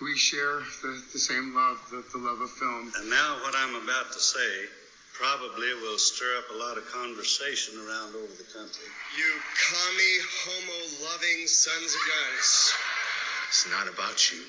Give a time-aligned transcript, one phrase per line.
[0.00, 2.92] we share the, the same love, the, the love of film.
[2.96, 4.66] And now, what I'm about to say
[5.12, 8.88] probably will stir up a lot of conversation around over the country.
[9.16, 12.72] You commie, homo loving sons of guns.
[13.48, 14.40] It's not about you,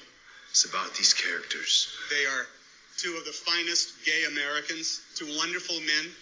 [0.49, 1.87] it's about these characters.
[2.09, 2.47] They are
[2.97, 6.15] two of the finest gay Americans, two wonderful men.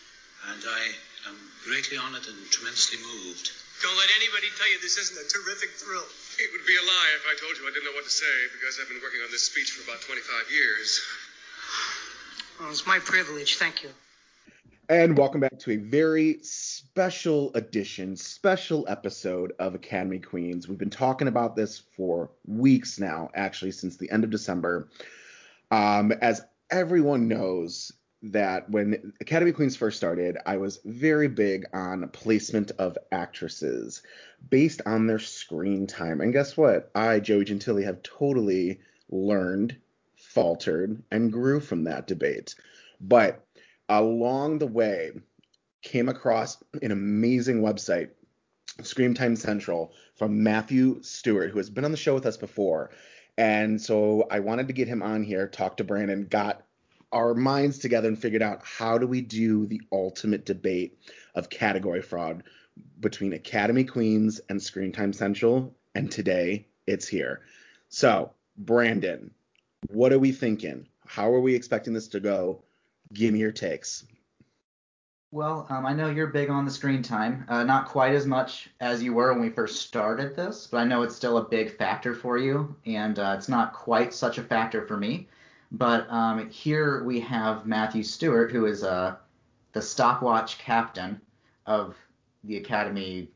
[0.50, 0.84] And I
[1.28, 1.36] am
[1.66, 3.52] greatly honored and tremendously moved.
[3.84, 6.08] Don't let anybody tell you this isn't a terrific thrill.
[6.42, 8.26] It would be a lie if I told you I didn't know what to say
[8.54, 11.02] because I've been working on this speech for about 25 years.
[12.60, 13.58] Well, it's my privilege.
[13.58, 13.90] Thank you.
[14.88, 20.70] And welcome back to a very special edition, special episode of Academy Queens.
[20.70, 24.88] We've been talking about this for weeks now, actually, since the end of December.
[25.72, 32.08] Um, as everyone knows, that when Academy Queens first started, I was very big on
[32.10, 34.02] placement of actresses
[34.50, 36.20] based on their screen time.
[36.20, 36.92] And guess what?
[36.94, 39.78] I, Joey Gentili, have totally learned,
[40.18, 42.56] faltered, and grew from that debate.
[43.00, 43.46] But
[43.88, 45.12] along the way,
[45.82, 48.10] came across an amazing website,
[48.82, 52.92] Screen Time Central, from Matthew Stewart, who has been on the show with us before.
[53.38, 56.66] And so I wanted to get him on here, talk to Brandon, got
[57.12, 61.00] our minds together and figured out how do we do the ultimate debate
[61.36, 62.44] of category fraud
[63.00, 65.76] between Academy Queens and Screen Time Central.
[65.96, 67.42] And today it's here.
[67.90, 69.32] So, Brandon,
[69.88, 70.88] what are we thinking?
[71.06, 72.64] How are we expecting this to go?
[73.14, 74.06] Give me your takes.
[75.32, 77.46] Well, um, I know you're big on the screen time.
[77.48, 80.86] Uh, not quite as much as you were when we first started this, but I
[80.86, 84.44] know it's still a big factor for you, and uh, it's not quite such a
[84.44, 85.28] factor for me.
[85.72, 89.16] But um, here we have Matthew Stewart, who is uh,
[89.74, 91.22] the stopwatch captain
[91.66, 91.96] of
[92.44, 93.30] the Academy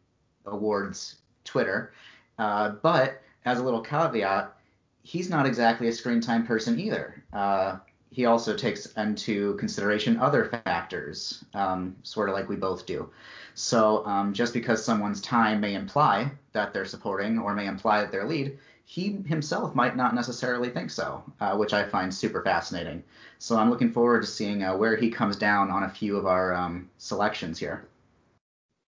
[0.46, 1.94] Awards Twitter.
[2.40, 4.56] Uh, but as a little caveat,
[5.04, 7.24] he's not exactly a screen time person either.
[7.34, 7.78] Uh,
[8.10, 13.10] he also takes into consideration other factors, um, sort of like we both do.
[13.56, 18.12] So um, just because someone's time may imply that they're supporting or may imply that
[18.12, 18.58] they're lead,
[18.94, 23.04] he himself might not necessarily think so, uh, which I find super fascinating.
[23.40, 26.28] So I'm looking forward to seeing uh, where he comes down on a few of
[26.28, 27.88] our um, selections here.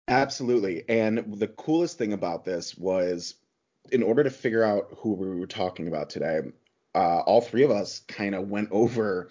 [0.06, 0.84] Absolutely.
[0.88, 3.34] And the coolest thing about this was
[3.90, 6.42] in order to figure out who we were talking about today,
[6.94, 9.30] uh, all three of us kind of went over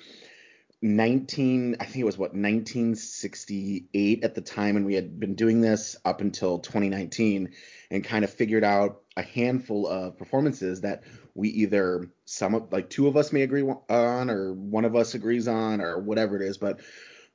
[0.82, 5.60] 19 i think it was what 1968 at the time and we had been doing
[5.60, 7.50] this up until 2019
[7.90, 12.92] and kind of figured out a handful of performances that we either some of like
[12.92, 16.44] two of us may agree on or one of us agrees on or whatever it
[16.44, 16.80] is but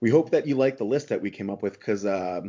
[0.01, 2.43] we hope that you like the list that we came up with because uh,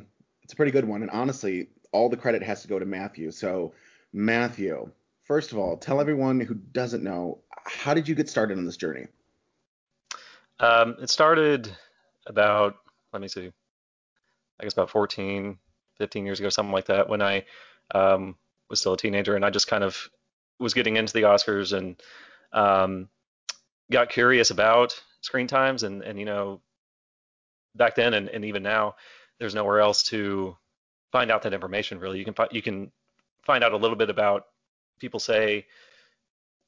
[0.43, 3.31] it's a pretty good one and honestly all the credit has to go to matthew.
[3.31, 3.73] So
[4.11, 4.91] matthew
[5.23, 8.77] first of all tell everyone who doesn't know how did you get started on this
[8.77, 9.07] journey
[10.59, 11.75] um, it started
[12.27, 12.75] about
[13.11, 13.51] let me see
[14.59, 15.57] i guess about 14
[15.97, 17.43] 15 years ago something like that when i
[17.91, 18.35] um,
[18.69, 20.09] was still a teenager, and I just kind of
[20.59, 22.01] was getting into the Oscars and
[22.51, 23.09] um,
[23.91, 26.61] got curious about screen times, and and you know,
[27.75, 28.95] back then and, and even now,
[29.39, 30.57] there's nowhere else to
[31.11, 31.99] find out that information.
[31.99, 32.91] Really, you can you can
[33.43, 34.47] find out a little bit about
[34.99, 35.65] people say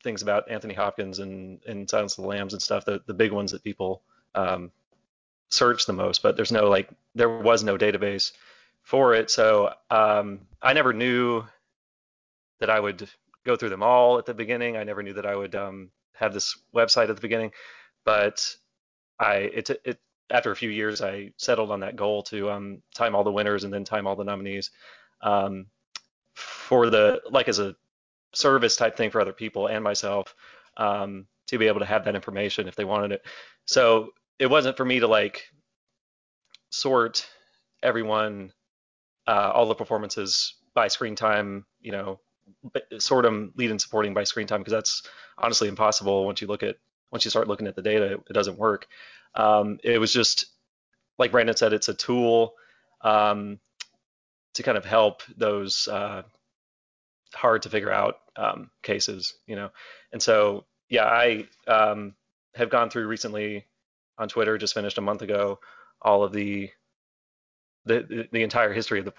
[0.06, 3.34] things about Anthony Hopkins and, and Silence of the Lambs and stuff, the, the big
[3.34, 4.04] ones that people
[4.36, 4.72] um,
[5.50, 8.32] search the most, but there's no like, there was no database
[8.84, 9.30] for it.
[9.30, 11.44] So um, I never knew
[12.60, 13.10] that I would
[13.44, 14.78] go through them all at the beginning.
[14.78, 17.52] I never knew that I would um, have this website at the beginning,
[18.06, 18.56] but
[19.20, 20.00] I it, it
[20.30, 23.64] after a few years I settled on that goal to um, time all the winners
[23.64, 24.72] and then time all the nominees
[25.22, 25.68] um,
[26.34, 27.76] for the like as a
[28.36, 30.36] service type thing for other people and myself
[30.78, 33.22] um, to be able to have that information if they wanted it.
[33.66, 35.46] So it wasn't for me to like
[36.70, 37.28] sort
[37.82, 38.52] everyone
[39.28, 42.20] uh, all the performances by screen time, you know,
[43.00, 45.04] sort them lead and supporting by screen time because that's
[45.38, 46.78] honestly impossible once you look at
[47.12, 48.88] once you start looking at the data, it, doesn't work.
[49.36, 50.48] Um, it was just
[51.18, 52.54] like Brandon said, it's a tool
[53.02, 53.60] um,
[54.54, 56.24] to kind of help those uh,
[57.36, 59.70] hard to figure out um, cases, you know.
[60.12, 62.16] And so, yeah, I um,
[62.56, 63.66] have gone through recently
[64.18, 65.60] on Twitter, just finished a month ago,
[66.02, 66.70] all of the
[67.86, 69.14] the, the, entire history of the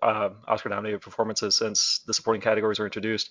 [0.00, 3.30] uh, Oscar nominated performances since the supporting categories were introduced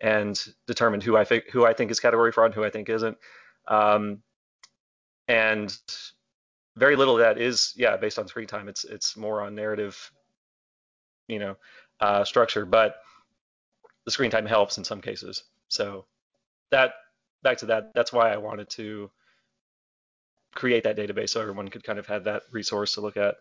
[0.00, 2.88] and determined who I think who I think is category fraud and who I think
[2.88, 3.16] isn't.
[3.66, 4.22] Um,
[5.26, 5.76] and
[6.76, 8.68] very little of that is yeah based on screen time.
[8.68, 10.10] It's it's more on narrative,
[11.26, 11.56] you know,
[12.00, 12.64] uh, structure.
[12.64, 12.96] But
[14.08, 15.42] the screen time helps in some cases.
[15.68, 16.06] So
[16.70, 16.92] that
[17.42, 19.10] back to that, that's why I wanted to
[20.54, 23.34] create that database so everyone could kind of have that resource to look at.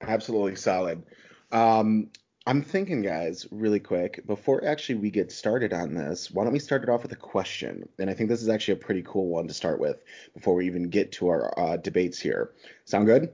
[0.00, 1.04] Absolutely solid.
[1.52, 2.10] Um,
[2.44, 6.58] I'm thinking, guys, really quick, before actually we get started on this, why don't we
[6.58, 7.88] start it off with a question?
[8.00, 10.02] And I think this is actually a pretty cool one to start with
[10.34, 12.50] before we even get to our uh, debates here.
[12.84, 13.32] Sound good?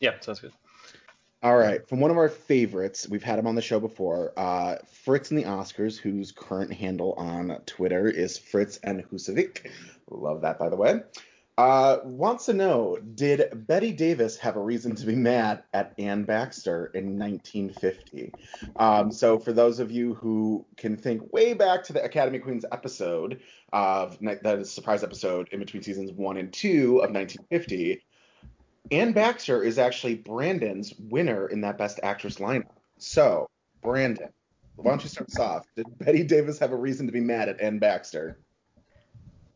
[0.00, 0.50] Yeah, sounds good.
[1.40, 4.74] All right, from one of our favorites, we've had him on the show before, uh,
[5.04, 9.70] Fritz and the Oscars, whose current handle on Twitter is Fritz and Husavik.
[10.10, 11.00] Love that, by the way.
[11.56, 16.24] Uh, wants to know, did Bette Davis have a reason to be mad at Anne
[16.24, 18.32] Baxter in 1950?
[18.74, 22.64] Um, so for those of you who can think way back to the Academy Queens
[22.70, 23.40] episode
[23.72, 28.02] of that surprise episode in between seasons one and two of 1950,
[28.90, 32.70] Anne Baxter is actually Brandon's winner in that Best Actress lineup.
[32.98, 33.48] So,
[33.82, 34.30] Brandon,
[34.76, 35.66] why don't you start us off?
[35.76, 38.38] Did Bette Davis have a reason to be mad at Anne Baxter?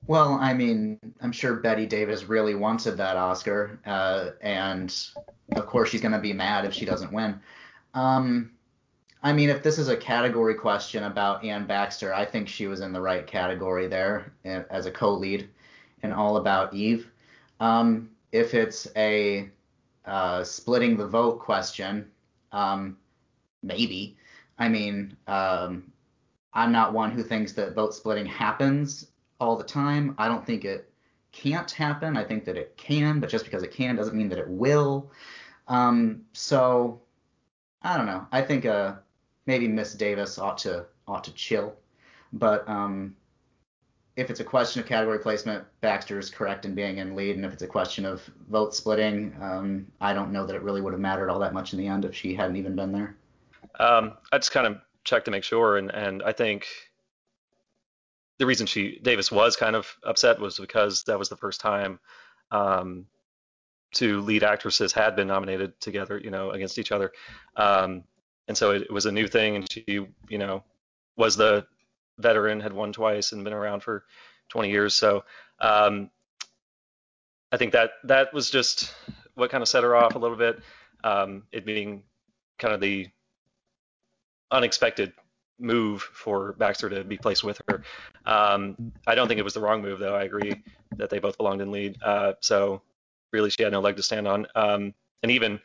[0.06, 4.94] Well, I mean, I'm sure Bette Davis really wanted that Oscar, uh, and
[5.52, 7.40] of course she's going to be mad if she doesn't win.
[7.94, 8.50] Um,
[9.22, 12.80] I mean, if this is a category question about Anne Baxter, I think she was
[12.80, 15.48] in the right category there uh, as a co-lead
[16.02, 17.08] in All About Eve.
[17.60, 19.50] Um, if it's a
[20.04, 22.10] uh, splitting the vote question,
[22.50, 22.96] um,
[23.62, 24.16] maybe.
[24.58, 25.92] I mean, um,
[26.54, 29.06] I'm not one who thinks that vote splitting happens
[29.38, 30.14] all the time.
[30.18, 30.92] I don't think it
[31.32, 32.16] can't happen.
[32.16, 35.10] I think that it can, but just because it can doesn't mean that it will.
[35.68, 37.00] Um, so
[37.82, 38.26] I don't know.
[38.32, 38.94] I think uh,
[39.46, 41.74] maybe Miss Davis ought to ought to chill.
[42.32, 43.16] But um,
[44.16, 47.44] if it's a question of category placement, Baxter is correct in being in lead, and
[47.44, 50.92] if it's a question of vote splitting, um, I don't know that it really would
[50.92, 53.16] have mattered all that much in the end if she hadn't even been there.
[53.80, 56.66] Um, I just kind of checked to make sure, and and I think
[58.38, 61.98] the reason she Davis was kind of upset was because that was the first time
[62.50, 63.06] um,
[63.92, 67.12] two lead actresses had been nominated together, you know, against each other,
[67.56, 68.04] um,
[68.46, 70.62] and so it, it, was a new thing, and she, you know,
[71.16, 71.66] was the
[72.18, 74.04] veteran, had won twice and been around for
[74.50, 75.24] 20 years, so
[75.60, 76.10] um,
[77.50, 78.94] I think that that was just
[79.34, 80.60] what kind of set her off a little bit,
[81.04, 82.02] um, it being
[82.58, 83.08] kind of the
[84.50, 85.12] unexpected
[85.58, 87.82] move for Baxter to be placed with her.
[88.26, 90.14] Um, I don't think it was the wrong move, though.
[90.14, 90.62] I agree
[90.96, 91.98] that they both belonged in lead.
[92.02, 92.82] Uh, so
[93.32, 94.46] really, she had no leg to stand on.
[94.54, 95.60] Um, and even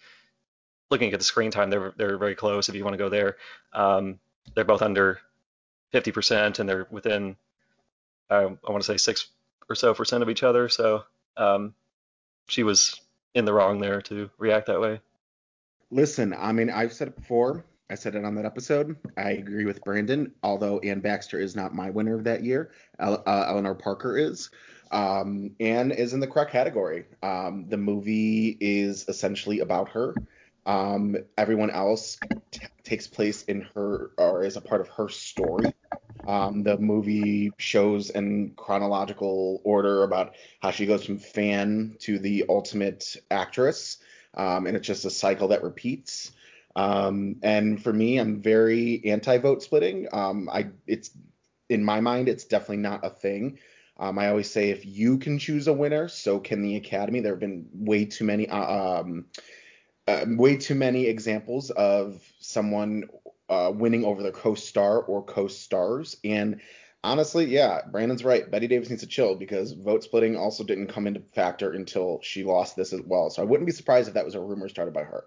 [0.89, 2.69] looking at the screen time, they're they're very close.
[2.69, 3.37] If you want to go there,
[3.73, 4.19] um,
[4.55, 5.19] they're both under
[5.93, 7.35] 50%, and they're within
[8.29, 9.27] uh, I want to say six
[9.69, 10.69] or so percent of each other.
[10.69, 11.03] So
[11.35, 11.73] um,
[12.47, 12.99] she was
[13.33, 15.01] in the wrong there to react that way.
[15.89, 17.63] Listen, I mean, I've said it before.
[17.89, 18.97] I said it on that episode.
[19.15, 22.71] I agree with Brandon, although Anne Baxter is not my winner of that year.
[22.99, 24.49] uh, Eleanor Parker is.
[24.91, 27.05] Um, Anne is in the correct category.
[27.23, 30.13] Um, the movie is essentially about her.
[30.67, 32.19] Um, everyone else
[32.51, 35.73] t- takes place in her or is a part of her story.
[36.27, 42.45] Um, the movie shows in chronological order about how she goes from fan to the
[42.49, 43.99] ultimate actress,
[44.33, 46.33] um, and it's just a cycle that repeats.
[46.75, 50.09] Um, and for me, I'm very anti-vote splitting.
[50.11, 51.11] Um, I it's
[51.69, 53.57] in my mind, it's definitely not a thing.
[53.99, 57.19] Um, I always say if you can choose a winner, so can the Academy.
[57.19, 59.25] There have been way too many, uh, um,
[60.07, 63.05] uh, way too many examples of someone
[63.49, 66.17] uh, winning over their co-star or co-stars.
[66.23, 66.61] And
[67.03, 68.49] honestly, yeah, Brandon's right.
[68.49, 72.43] Bette Davis needs to chill because vote splitting also didn't come into factor until she
[72.43, 73.29] lost this as well.
[73.29, 75.25] So I wouldn't be surprised if that was a rumor started by her.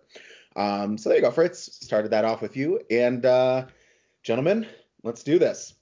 [0.56, 1.78] Um, so there you go, Fritz.
[1.84, 2.80] Started that off with you.
[2.90, 3.66] And uh,
[4.22, 4.66] gentlemen,
[5.02, 5.75] let's do this.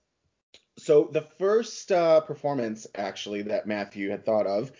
[0.78, 4.70] So the first uh, performance, actually, that Matthew had thought of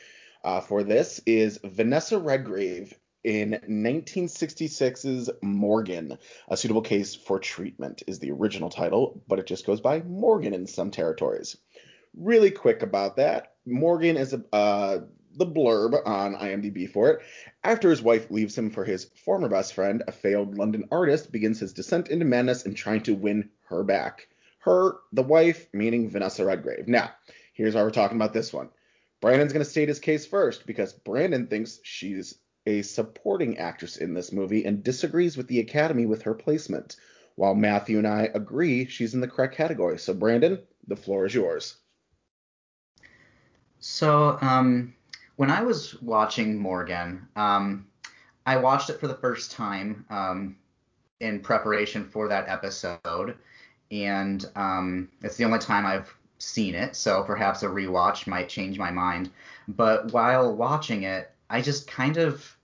[0.45, 2.95] uh, for this is Vanessa Redgrave
[3.29, 6.17] in 1966's Morgan.
[6.49, 10.55] A suitable case for treatment is the original title, but it just goes by Morgan
[10.55, 11.59] in some territories.
[12.17, 13.53] Really quick about that.
[13.67, 15.01] Morgan is a uh,
[15.35, 17.21] the blurb on IMDb for it.
[17.63, 21.61] After his wife leaves him for his former best friend, a failed London artist begins
[21.61, 24.27] his descent into madness and trying to win her back.
[24.61, 26.89] Her, the wife, meaning Vanessa Redgrave.
[26.89, 27.11] Now,
[27.53, 28.71] here's why we're talking about this one.
[29.21, 34.13] Brandon's going to state his case first because Brandon thinks she's a supporting actress in
[34.13, 36.97] this movie and disagrees with the Academy with her placement,
[37.37, 39.99] while Matthew and I agree she's in the correct category.
[39.99, 41.77] So, Brandon, the floor is yours.
[43.81, 44.95] So, um,
[45.37, 47.87] when I was watching Morgan, um,
[48.45, 50.57] I watched it for the first time um,
[51.21, 53.37] in preparation for that episode,
[53.91, 58.79] and um, it's the only time I've seen it, so perhaps a rewatch might change
[58.79, 59.31] my mind.
[59.69, 62.58] But while watching it, I just kind of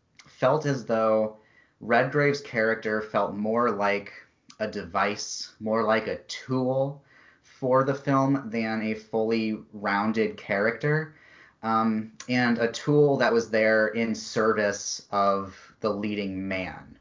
[0.45, 1.39] felt as though
[1.81, 4.13] Redgrave's character felt more like
[4.61, 7.03] a device, more like a tool
[7.43, 11.15] for the film than a fully rounded character.
[11.63, 16.99] Um, and a tool that was there in service of the leading man.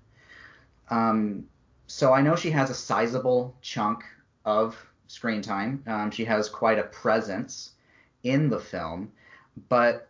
[0.90, 1.46] Um,
[1.88, 4.06] so I know she has a sizable chunk
[4.46, 5.84] of screen time.
[5.86, 7.72] Um, she has quite a presence
[8.24, 9.12] in the film,
[9.68, 10.08] but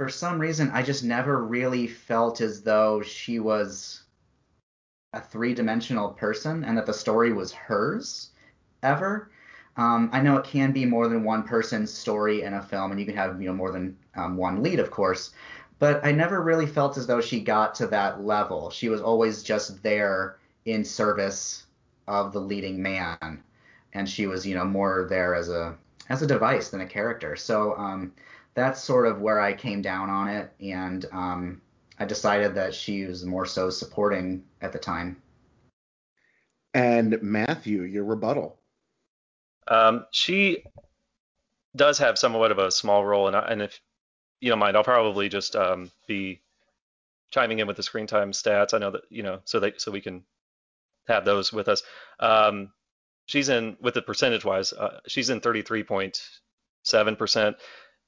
[0.00, 4.04] for some reason, I just never really felt as though she was
[5.12, 8.30] a three dimensional person and that the story was hers
[8.82, 9.30] ever.
[9.76, 12.98] Um, I know it can be more than one person's story in a film, and
[12.98, 15.32] you can have you know more than um, one lead, of course.
[15.78, 18.70] But I never really felt as though she got to that level.
[18.70, 21.66] She was always just there in service
[22.08, 23.42] of the leading man,
[23.92, 25.76] and she was you know more there as a
[26.08, 27.36] as a device than a character.
[27.36, 28.14] So um,
[28.54, 31.60] that's sort of where I came down on it, and um,
[31.98, 35.20] I decided that she was more so supporting at the time.
[36.74, 38.58] And Matthew, your rebuttal.
[39.68, 40.64] Um, she
[41.76, 43.80] does have somewhat of a small role, and, and if
[44.40, 46.40] you don't mind, I'll probably just um, be
[47.30, 48.74] chiming in with the screen time stats.
[48.74, 50.24] I know that you know, so that so we can
[51.06, 51.82] have those with us.
[52.18, 52.72] Um,
[53.26, 57.56] she's in with the percentage wise, uh, she's in 33.7 percent,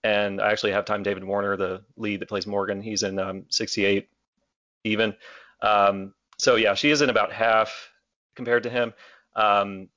[0.04, 2.80] and I actually have time David Warner, the lead that plays Morgan.
[2.80, 4.08] He's in um, 68
[4.84, 5.14] even.
[5.60, 7.90] Um, so yeah, she is in about half
[8.34, 8.92] compared to him.
[9.36, 9.88] Um,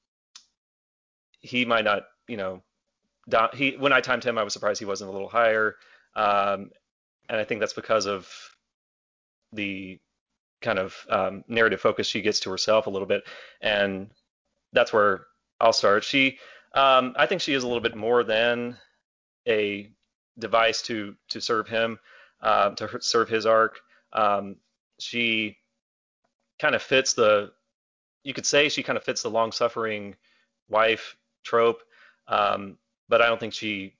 [1.39, 2.63] he might not, you know,
[3.53, 5.75] he when I timed him, I was surprised he wasn't a little higher,
[6.15, 6.69] um,
[7.27, 8.29] and I think that's because of
[9.51, 9.99] the
[10.61, 13.23] kind of um, narrative focus she gets to herself a little bit,
[13.61, 14.11] and
[14.73, 15.25] that's where
[15.59, 16.03] I'll start.
[16.03, 16.37] She,
[16.73, 18.77] um, I think she is a little bit more than
[19.47, 19.89] a
[20.37, 21.99] device to to serve him,
[22.41, 23.79] uh, to serve his arc.
[24.13, 24.57] Um,
[24.99, 25.57] she
[26.59, 27.51] kind of fits the,
[28.23, 30.15] you could say she kind of fits the long-suffering
[30.69, 31.81] wife trope,
[32.27, 32.77] um,
[33.09, 33.93] but I don't think she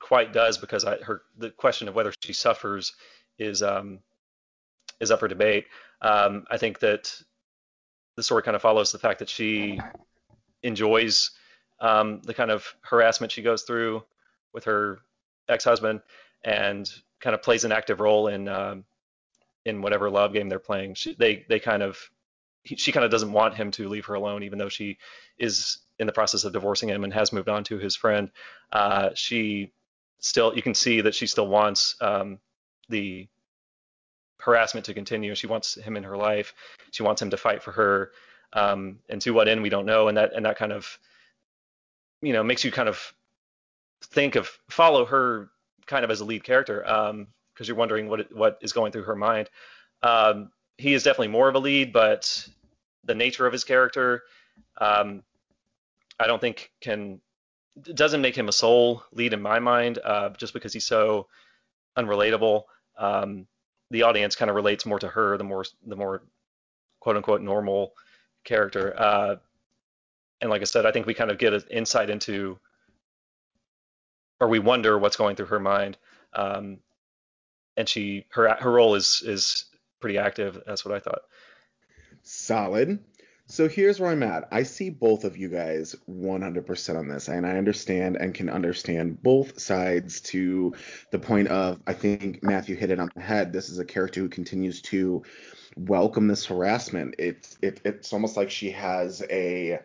[0.00, 2.94] quite does because I, her the question of whether she suffers
[3.38, 4.00] is um,
[5.00, 5.66] is up for debate.
[6.00, 7.14] Um, I think that
[8.16, 9.80] the story kind of follows the fact that she
[10.62, 11.30] enjoys
[11.80, 14.02] um, the kind of harassment she goes through
[14.52, 15.00] with her
[15.48, 16.00] ex-husband
[16.44, 16.90] and
[17.20, 18.84] kind of plays an active role in um,
[19.64, 20.94] in whatever love game they're playing.
[20.94, 21.98] She, they they kind of
[22.64, 24.98] he, she kind of doesn't want him to leave her alone, even though she
[25.38, 28.30] is in the process of divorcing him and has moved on to his friend.
[28.72, 29.72] Uh, she
[30.18, 32.38] still you can see that she still wants um,
[32.88, 33.28] the
[34.38, 35.34] harassment to continue.
[35.34, 36.54] She wants him in her life.
[36.90, 38.10] She wants him to fight for her.
[38.54, 40.08] Um, and to what end we don't know.
[40.08, 40.98] And that and that kind of
[42.20, 43.14] you know makes you kind of
[44.06, 45.50] think of follow her
[45.86, 47.26] kind of as a lead character because um,
[47.60, 49.48] you're wondering what what is going through her mind.
[50.02, 52.48] Um, he is definitely more of a lead, but
[53.04, 54.22] the nature of his character,
[54.78, 55.22] um,
[56.18, 57.20] I don't think can
[57.94, 61.28] doesn't make him a sole lead in my mind, uh, just because he's so
[61.96, 62.64] unrelatable.
[62.98, 63.46] Um,
[63.90, 66.22] the audience kind of relates more to her, the more the more
[67.00, 67.92] quote unquote normal
[68.44, 68.94] character.
[68.98, 69.36] Uh,
[70.40, 72.58] and like I said, I think we kind of get an insight into
[74.42, 75.96] or we wonder what's going through her mind.
[76.34, 76.78] Um,
[77.76, 79.66] and she her her role is is
[80.00, 80.60] pretty active.
[80.66, 81.20] That's what I thought.
[82.24, 82.98] Solid.
[83.46, 84.48] So here's where I'm at.
[84.50, 89.22] I see both of you guys 100% on this, and I understand and can understand
[89.22, 90.74] both sides to
[91.10, 93.52] the point of I think Matthew hit it on the head.
[93.52, 95.22] This is a character who continues to
[95.76, 97.14] welcome this harassment.
[97.18, 99.78] It's it, it's almost like she has a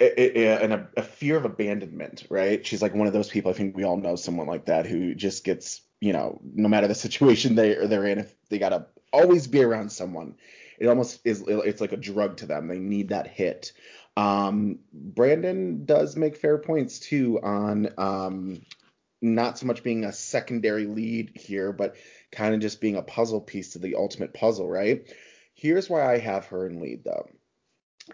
[0.00, 2.66] and a, a, fear of abandonment, right?
[2.66, 3.50] She's like one of those people.
[3.50, 6.88] I think we all know someone like that who just gets, you know, no matter
[6.88, 10.34] the situation they they're in, if they gotta always be around someone,
[10.78, 11.44] it almost is.
[11.46, 12.66] It's like a drug to them.
[12.66, 13.72] They need that hit.
[14.16, 18.62] Um, Brandon does make fair points too on um,
[19.22, 21.94] not so much being a secondary lead here, but
[22.32, 25.06] kind of just being a puzzle piece to the ultimate puzzle, right?
[25.54, 27.28] Here's why I have her in lead though.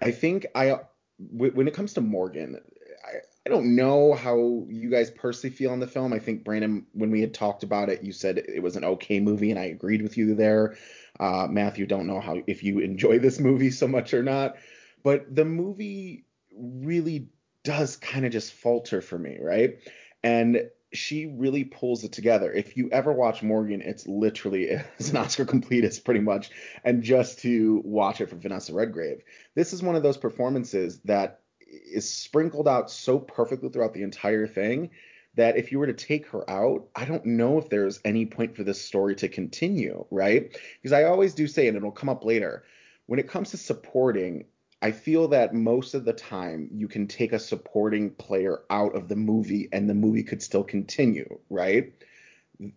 [0.02, 0.81] I think I
[1.19, 2.61] when it comes to Morgan,
[3.05, 6.13] I, I don't know how you guys personally feel on the film.
[6.13, 9.21] I think Brandon, when we had talked about it, you said it was an okay
[9.21, 10.77] movie, and I agreed with you there.
[11.19, 14.57] Uh, Matthew, don't know how if you enjoy this movie so much or not,
[15.03, 16.25] but the movie
[16.57, 17.29] really
[17.65, 19.79] does kind of just falter for me, right?
[20.23, 22.52] And she really pulls it together.
[22.52, 24.64] If you ever watch Morgan, it's literally
[24.99, 26.50] it's an Oscar completist pretty much,
[26.85, 29.23] and just to watch it for Vanessa Redgrave,
[29.54, 34.47] this is one of those performances that is sprinkled out so perfectly throughout the entire
[34.47, 34.90] thing
[35.35, 38.57] that if you were to take her out, I don't know if there's any point
[38.57, 40.59] for this story to continue, right?
[40.83, 42.64] Because I always do say, and it'll come up later,
[43.07, 44.47] when it comes to supporting,
[44.81, 49.09] I feel that most of the time you can take a supporting player out of
[49.09, 51.93] the movie and the movie could still continue, right?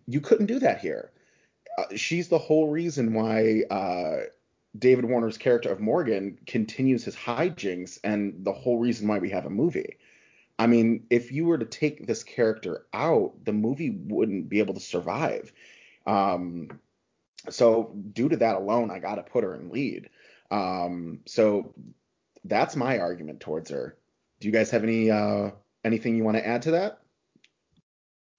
[0.06, 1.12] You couldn't do that here.
[1.78, 4.26] Uh, she's the whole reason why uh,
[4.76, 9.46] David Warner's character of Morgan continues his hijinks and the whole reason why we have
[9.46, 9.96] a movie.
[10.58, 14.74] I mean, if you were to take this character out, the movie wouldn't be able
[14.74, 15.52] to survive.
[16.06, 16.80] Um,
[17.48, 20.08] so due to that alone, I got to put her in lead.
[20.52, 21.74] Um, so
[22.44, 23.96] that's my argument towards her.
[24.40, 25.50] Do you guys have any uh,
[25.82, 26.98] anything you want to add to that?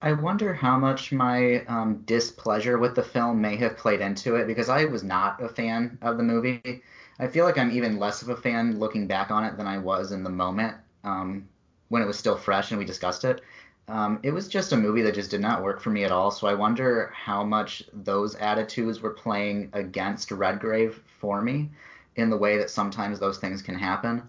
[0.00, 4.46] I wonder how much my um, displeasure with the film may have played into it
[4.46, 6.82] because I was not a fan of the movie.
[7.18, 9.78] I feel like I'm even less of a fan looking back on it than I
[9.78, 11.48] was in the moment um,
[11.88, 13.40] when it was still fresh and we discussed it.
[13.88, 16.30] Um, it was just a movie that just did not work for me at all.
[16.30, 21.70] So I wonder how much those attitudes were playing against Redgrave for me
[22.16, 24.28] in the way that sometimes those things can happen.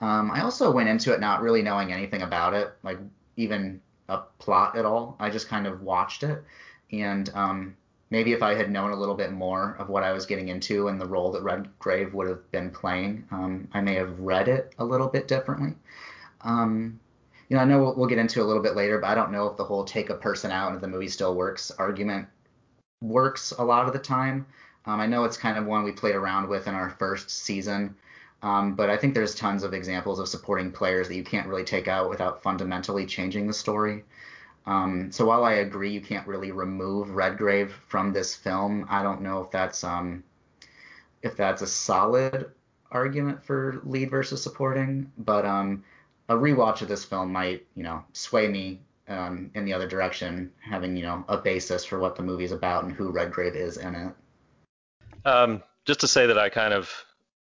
[0.00, 2.98] Um, I also went into it not really knowing anything about it, like
[3.36, 5.16] even a plot at all.
[5.18, 6.42] I just kind of watched it,
[6.92, 7.76] and um,
[8.10, 10.88] maybe if I had known a little bit more of what I was getting into
[10.88, 14.74] and the role that Redgrave would have been playing, um, I may have read it
[14.78, 15.74] a little bit differently.
[16.42, 17.00] Um,
[17.48, 19.32] you know, I know we'll, we'll, get into a little bit later, but I don't
[19.32, 22.28] know if the whole take a person out and the movie still works argument
[23.00, 24.46] works a lot of the time.
[24.86, 27.94] Um, I know it's kind of one we played around with in our first season,
[28.42, 31.64] um, but I think there's tons of examples of supporting players that you can't really
[31.64, 34.04] take out without fundamentally changing the story.
[34.66, 39.22] Um, so while I agree you can't really remove Redgrave from this film, I don't
[39.22, 40.24] know if that's um,
[41.22, 42.50] if that's a solid
[42.90, 45.10] argument for lead versus supporting.
[45.18, 45.84] But um,
[46.28, 50.52] a rewatch of this film might, you know, sway me um, in the other direction,
[50.60, 53.94] having you know a basis for what the movie's about and who Redgrave is in
[53.94, 54.12] it.
[55.26, 56.88] Um, just to say that I kind of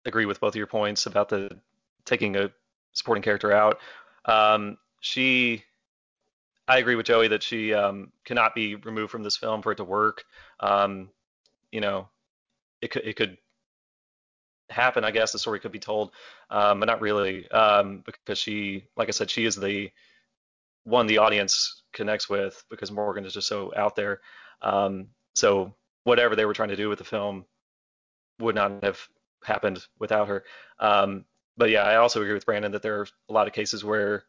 [0.06, 1.60] agree with both of your points about the
[2.06, 2.50] taking a
[2.94, 3.80] supporting character out.
[4.24, 5.64] Um, she,
[6.70, 9.76] I agree with Joey that she um, cannot be removed from this film for it
[9.76, 10.24] to work.
[10.62, 11.10] Um,
[11.72, 12.08] you know,
[12.82, 13.38] it could it could
[14.70, 15.04] happen.
[15.04, 16.12] I guess the story could be told,
[16.50, 19.92] um, but not really um, because she, like I said, she is the
[20.86, 24.22] one the audience connects with because Morgan is just so out there.
[24.62, 27.46] Um, so whatever they were trying to do with the film
[28.40, 29.00] would not have
[29.44, 30.44] happened without her.
[30.80, 31.26] Um,
[31.58, 34.24] but yeah, I also agree with Brandon that there are a lot of cases where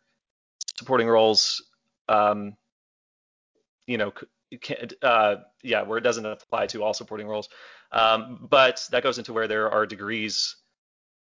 [0.79, 1.63] supporting roles,
[2.09, 2.57] um,
[3.87, 4.13] you know,
[5.03, 7.49] uh, yeah, where it doesn't apply to all supporting roles.
[7.93, 10.57] Um, but that goes into where there are degrees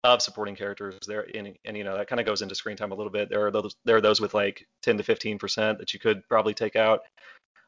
[0.03, 2.91] of supporting characters there, in, and you know that kind of goes into screen time
[2.91, 3.29] a little bit.
[3.29, 6.27] There are those there are those with like 10 to 15 percent that you could
[6.29, 7.01] probably take out,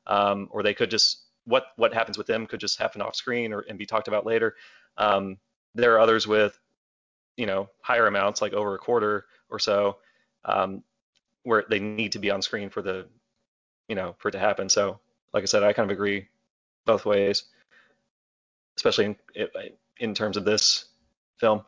[0.05, 3.53] um, or they could just what what happens with them could just happen off screen
[3.53, 4.55] or and be talked about later.
[4.97, 5.37] Um,
[5.75, 6.57] there are others with,
[7.35, 9.97] you know, higher amounts, like over a quarter or so,
[10.45, 10.83] um,
[11.43, 13.07] where they need to be on screen for the,
[13.87, 14.69] you know, for it to happen.
[14.69, 14.99] So,
[15.33, 16.27] like I said, I kind of agree
[16.85, 17.43] both ways,
[18.77, 19.47] especially in,
[19.99, 20.85] in terms of this
[21.39, 21.63] film.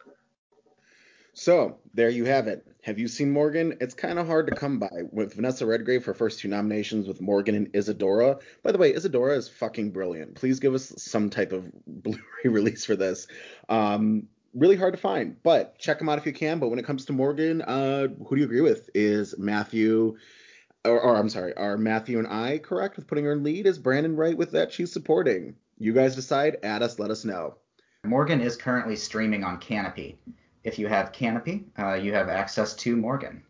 [1.39, 2.67] So there you have it.
[2.83, 3.77] Have you seen Morgan?
[3.79, 7.21] It's kind of hard to come by with Vanessa Redgrave for first two nominations with
[7.21, 8.39] Morgan and Isadora.
[8.61, 10.35] By the way, Isadora is fucking brilliant.
[10.35, 13.25] Please give us some type of Blu-ray release for this.
[13.69, 16.59] Um, really hard to find, but check them out if you can.
[16.59, 18.89] But when it comes to Morgan, uh, who do you agree with?
[18.93, 20.17] Is Matthew,
[20.83, 23.65] or, or I'm sorry, are Matthew and I correct with putting her in lead?
[23.65, 25.55] Is Brandon right with that she's supporting?
[25.77, 26.57] You guys decide.
[26.63, 26.99] Add us.
[26.99, 27.55] Let us know.
[28.03, 30.17] Morgan is currently streaming on Kanopy
[30.63, 33.43] if you have Kanopy, uh, you have access to Morgan.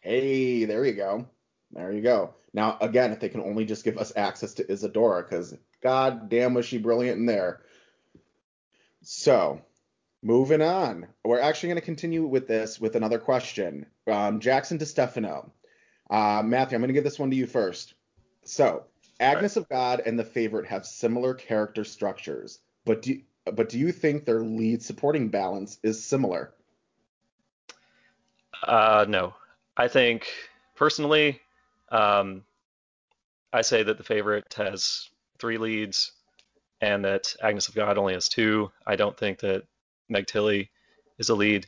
[0.00, 1.26] Hey, there you go.
[1.72, 2.34] There you go.
[2.54, 6.54] Now, again, if they can only just give us access to Isadora, because god damn
[6.54, 7.60] was she brilliant in there.
[9.02, 9.60] So,
[10.22, 11.06] moving on.
[11.24, 13.86] We're actually going to continue with this with another question.
[14.06, 15.52] Um, Jackson Stefano.
[16.10, 17.94] Uh, Matthew, I'm going to give this one to you first.
[18.44, 18.84] So,
[19.20, 19.62] Agnes right.
[19.62, 24.24] of God and The Favorite have similar character structures, but do, but do you think
[24.24, 26.52] their lead supporting balance is similar?
[28.62, 29.34] Uh, no.
[29.76, 30.28] I think
[30.74, 31.40] personally,
[31.90, 32.42] um,
[33.52, 35.08] I say that the favorite has
[35.38, 36.12] three leads
[36.80, 38.70] and that Agnes of God only has two.
[38.86, 39.64] I don't think that
[40.08, 40.70] Meg Tilly
[41.18, 41.66] is a lead.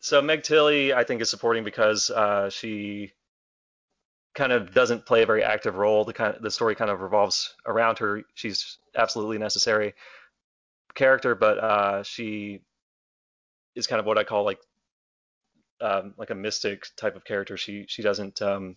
[0.00, 3.12] So Meg Tilly, I think, is supporting because uh, she
[4.34, 6.04] kind of doesn't play a very active role.
[6.04, 8.22] The kind of, the story kind of revolves around her.
[8.34, 9.94] She's absolutely necessary
[10.94, 12.60] character, but uh, she
[13.74, 14.58] is kind of what I call like
[15.80, 17.56] um, like a mystic type of character.
[17.56, 18.76] She she doesn't um,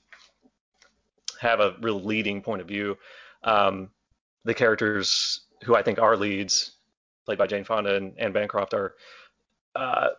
[1.40, 2.98] have a real leading point of view.
[3.44, 3.90] Um,
[4.44, 6.72] the characters who I think are leads,
[7.26, 8.96] played by Jane Fonda and Anne Bancroft, are
[9.76, 10.10] uh,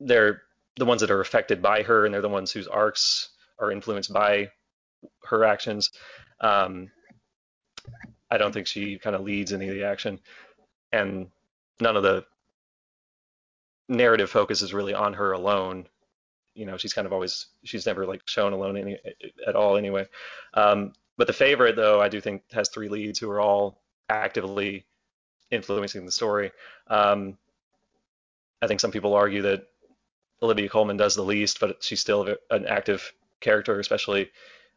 [0.00, 0.42] they're
[0.76, 4.12] the ones that are affected by her, and they're the ones whose arcs are influenced
[4.12, 4.50] by
[5.24, 5.90] her actions.
[6.40, 6.90] Um,
[8.30, 10.18] I don't think she kind of leads any of the action,
[10.92, 11.28] and
[11.80, 12.24] none of the
[13.88, 15.86] narrative focus is really on her alone.
[16.54, 18.98] You know, she's kind of always she's never like shown alone any,
[19.46, 20.06] at all anyway.
[20.54, 24.86] Um, but the favorite though, I do think has three leads who are all actively
[25.50, 26.52] influencing the story.
[26.88, 27.36] Um,
[28.62, 29.66] I think some people argue that
[30.42, 34.30] Olivia Colman does the least, but she's still an active character, especially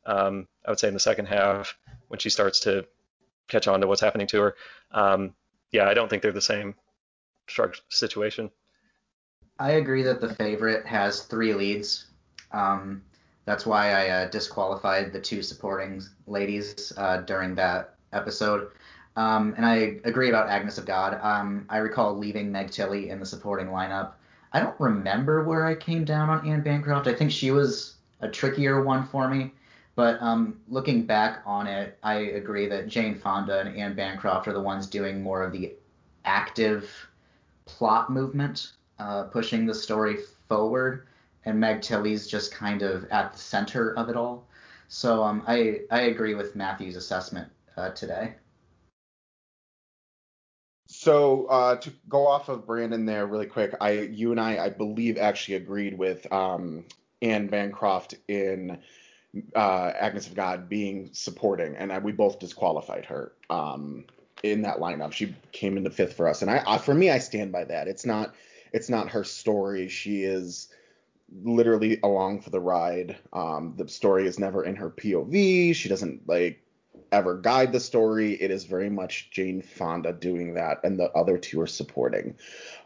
[0.06, 2.86] um, I would say in the second half when she starts to
[3.48, 4.56] catch on to what's happening to her.
[4.92, 5.34] Um,
[5.72, 6.76] yeah, I don't think they're the same
[7.90, 8.50] situation.
[9.60, 12.08] I agree that the favorite has three leads.
[12.52, 13.02] Um,
[13.46, 18.70] that's why I uh, disqualified the two supporting ladies uh, during that episode.
[19.16, 21.20] Um, and I agree about Agnes of God.
[21.24, 24.12] Um, I recall leaving Meg Tilly in the supporting lineup.
[24.54, 27.08] I don't remember where I came down on Anne Bancroft.
[27.08, 29.54] I think she was a trickier one for me.
[29.96, 34.54] But um, looking back on it, I agree that Jane Fonda and Anne Bancroft are
[34.54, 35.74] the ones doing more of the
[36.24, 36.88] active
[37.68, 41.08] plot movement, uh, pushing the story forward,
[41.46, 44.48] and Meg Tilly's just kind of at the center of it all.
[44.88, 48.34] So um, I I agree with Matthew's assessment uh, today.
[50.88, 54.70] So uh, to go off of Brandon there really quick, I you and I I
[54.70, 56.86] believe actually agreed with um,
[57.22, 58.80] Anne Bancroft in
[59.56, 64.06] uh, Agnes of God being supporting, and I, we both disqualified her um,
[64.44, 65.14] in that lineup.
[65.14, 67.88] She came into fifth for us, and I, I, for me I stand by that.
[67.88, 68.36] It's not
[68.74, 69.88] it's not her story.
[69.88, 70.70] She is
[71.44, 73.18] literally along for the ride.
[73.34, 75.76] Um, the story is never in her POV.
[75.76, 76.64] She doesn't like
[77.12, 78.34] ever guide the story.
[78.34, 82.36] It is very much Jane Fonda doing that, and the other two are supporting.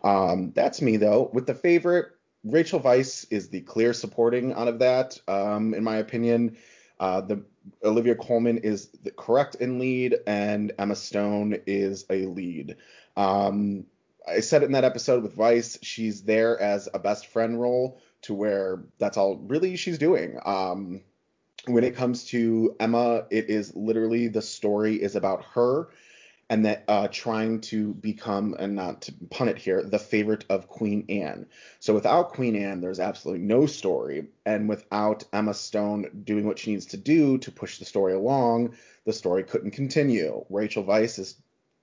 [0.04, 1.30] Um, that's me though.
[1.34, 2.12] With the favorite,
[2.44, 6.58] Rachel Weisz is the clear supporting out of that, um, in my opinion.
[7.00, 7.44] Uh, the
[7.84, 12.78] Olivia Colman is the correct in lead, and Emma Stone is a lead.
[13.15, 13.86] Um,
[14.28, 15.78] I said it in that episode with Vice.
[15.82, 20.39] She's there as a best friend role, to where that's all really she's doing.
[20.45, 21.02] Um,
[21.65, 25.89] when it comes to Emma, it is literally the story is about her
[26.52, 30.68] and that uh, trying to become, and not to pun it here, the favorite of
[30.68, 31.46] Queen Anne.
[31.80, 36.72] So without Queen Anne, there's absolutely no story, and without Emma Stone doing what she
[36.72, 40.44] needs to do to push the story along, the story couldn't continue.
[40.50, 41.36] Rachel Weisz is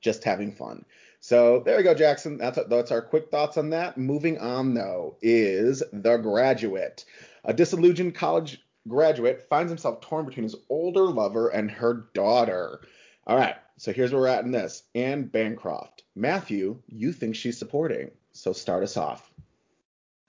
[0.03, 0.85] just having fun.
[1.21, 2.37] So there you go, Jackson.
[2.37, 3.97] That's that's our quick thoughts on that.
[3.97, 7.07] Moving on though is The Graduate.
[7.43, 12.83] A disillusioned college graduate finds himself torn between his older lover and her daughter.
[13.29, 14.85] All right, so here's where we're at in this.
[14.95, 16.03] Anne Bancroft.
[16.17, 18.11] Matthew, you think she's supporting.
[18.33, 19.31] So start us off.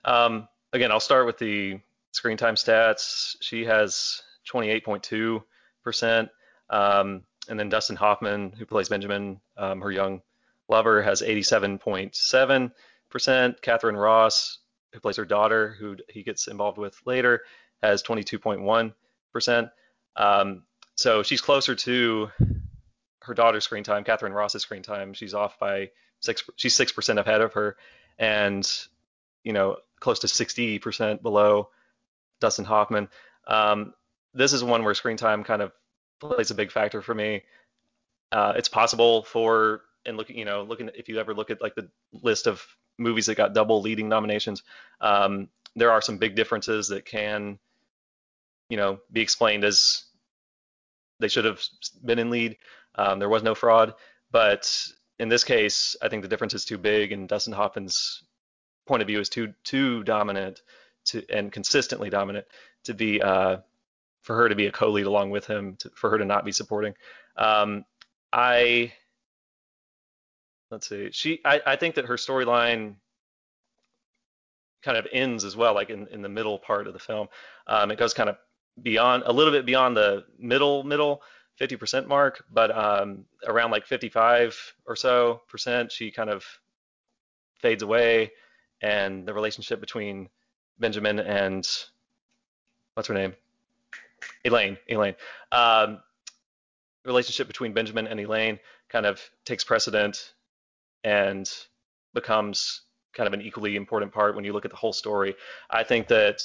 [0.04, 1.80] Um, again, I'll start with the
[2.12, 3.38] screen time stats.
[3.40, 6.30] She has 28.2%.
[6.70, 10.22] Um, and then Dustin Hoffman, who plays Benjamin, um, her young
[10.68, 13.62] lover, has 87.7%.
[13.62, 14.58] Katharine Ross,
[14.92, 17.44] who plays her daughter, who he gets involved with later,
[17.82, 19.72] has 22.1%.
[20.18, 20.64] Um,
[20.96, 22.30] so she's closer to
[23.22, 26.44] her daughter's screen time, Katharine Ross's screen time, she's off by six.
[26.56, 27.78] She's six percent ahead of her,
[28.18, 28.70] and
[29.44, 31.70] you know close to 60 percent below
[32.40, 33.10] Dustin Hoffman.
[33.48, 33.94] Um,
[34.34, 35.72] this is one where screen time kind of
[36.20, 37.44] plays a big factor for me.
[38.32, 41.76] Uh, it's possible for and looking, you know, looking if you ever look at like
[41.76, 42.64] the list of
[42.98, 44.64] movies that got double leading nominations,
[45.02, 47.60] um, there are some big differences that can,
[48.70, 50.04] you know, be explained as
[51.20, 51.62] they should have
[52.04, 52.58] been in lead.
[52.96, 53.94] Um, there was no fraud,
[54.32, 54.88] but
[55.20, 58.24] in this case, I think the difference is too big, and Dustin Hoffman's
[58.88, 60.62] point of view is too too dominant
[61.06, 62.46] to and consistently dominant
[62.86, 63.58] to be uh,
[64.24, 66.52] for her to be a co-lead along with him, to, for her to not be
[66.52, 66.94] supporting.
[67.38, 67.86] Um,
[68.32, 68.94] I
[70.72, 72.96] let's see, she I, I think that her storyline
[74.82, 77.28] kind of ends as well, like in, in the middle part of the film.
[77.68, 78.38] Um, it goes kind of
[78.82, 81.22] beyond a little bit beyond the middle middle
[81.60, 86.46] 50% mark, but um, around like 55 or so percent, she kind of
[87.60, 88.32] fades away,
[88.82, 90.30] and the relationship between
[90.80, 91.68] Benjamin and
[92.94, 93.34] what's her name,
[94.46, 95.16] Elaine, Elaine,
[95.52, 96.00] um,
[97.04, 100.34] relationship between Benjamin and Elaine kind of takes precedent
[101.04, 101.52] and
[102.14, 102.82] becomes
[103.14, 105.36] kind of an equally important part when you look at the whole story.
[105.70, 106.42] I think that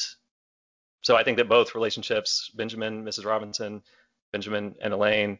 [1.05, 3.27] so I think that both relationships, Benjamin, Mrs.
[3.27, 3.83] Robinson,
[4.33, 5.38] Benjamin and Elaine,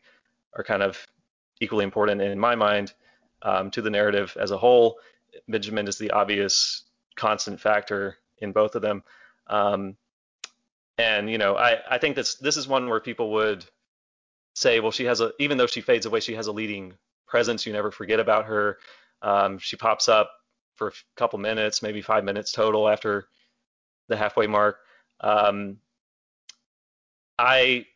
[0.55, 1.05] are kind of
[1.61, 2.93] equally important in my mind
[3.41, 4.99] um, to the narrative as a whole.
[5.49, 6.85] Benjamin is the obvious
[7.17, 9.03] constant factor in both of them.
[9.47, 9.97] Um,
[10.99, 13.65] and you know, I, I think this this is one where people would
[14.55, 16.93] say, well, she has a even though she fades away, she has a leading
[17.27, 17.65] presence.
[17.65, 18.79] You never forget about her.
[19.23, 20.31] Um, she pops up
[20.75, 23.29] for a couple minutes, maybe five minutes total after
[24.09, 24.84] the halfway mark.
[25.25, 25.79] Um,
[27.39, 27.87] I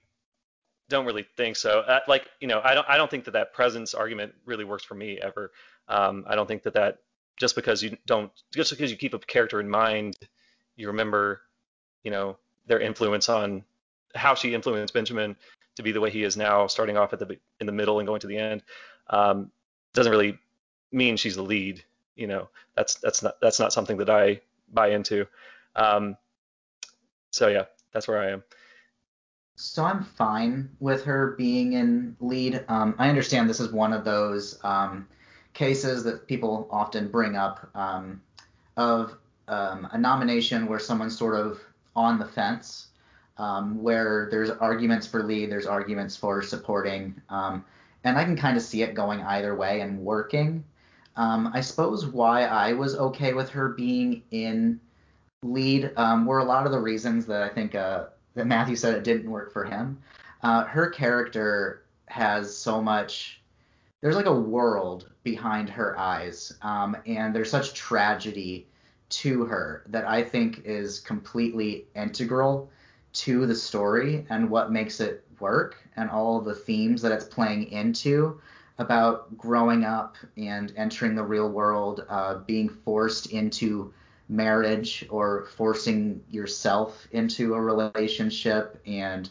[0.88, 1.80] don't really think so.
[1.80, 4.82] Uh, like, you know, I don't I don't think that that presence argument really works
[4.82, 5.52] for me ever.
[5.88, 6.98] Um, I don't think that that
[7.36, 10.16] just because you don't just because you keep a character in mind,
[10.76, 11.42] you remember,
[12.02, 13.62] you know, their influence on
[14.14, 15.36] how she influenced Benjamin
[15.76, 18.08] to be the way he is now, starting off at the in the middle and
[18.08, 18.62] going to the end.
[19.10, 19.50] Um,
[19.92, 20.38] doesn't really
[20.90, 21.84] mean she's the lead.
[22.16, 24.40] You know, that's that's not that's not something that I
[24.72, 25.26] buy into.
[25.76, 26.16] Um,
[27.30, 28.42] so yeah, that's where I am.
[29.56, 32.64] So I'm fine with her being in lead.
[32.68, 35.08] Um, I understand this is one of those um,
[35.52, 38.22] cases that people often bring up um,
[38.76, 39.16] of
[39.48, 41.60] um, a nomination where someone's sort of
[41.96, 42.88] on the fence,
[43.36, 47.64] um, where there's arguments for lead, there's arguments for supporting, um,
[48.04, 50.64] and I can kind of see it going either way and working.
[51.16, 54.78] I suppose why I was okay with her being in
[55.42, 57.74] lead were a lot of the reasons that I think.
[57.74, 58.07] Uh,
[58.38, 59.98] that Matthew said it didn't work for him.
[60.42, 63.42] Uh, her character has so much.
[64.01, 68.68] There's like a world behind her eyes, um, and there's such tragedy
[69.09, 72.70] to her that I think is completely integral
[73.14, 77.72] to the story and what makes it work and all the themes that it's playing
[77.72, 78.40] into
[78.79, 83.92] about growing up and entering the real world, uh, being forced into
[84.28, 89.30] marriage or forcing yourself into a relationship and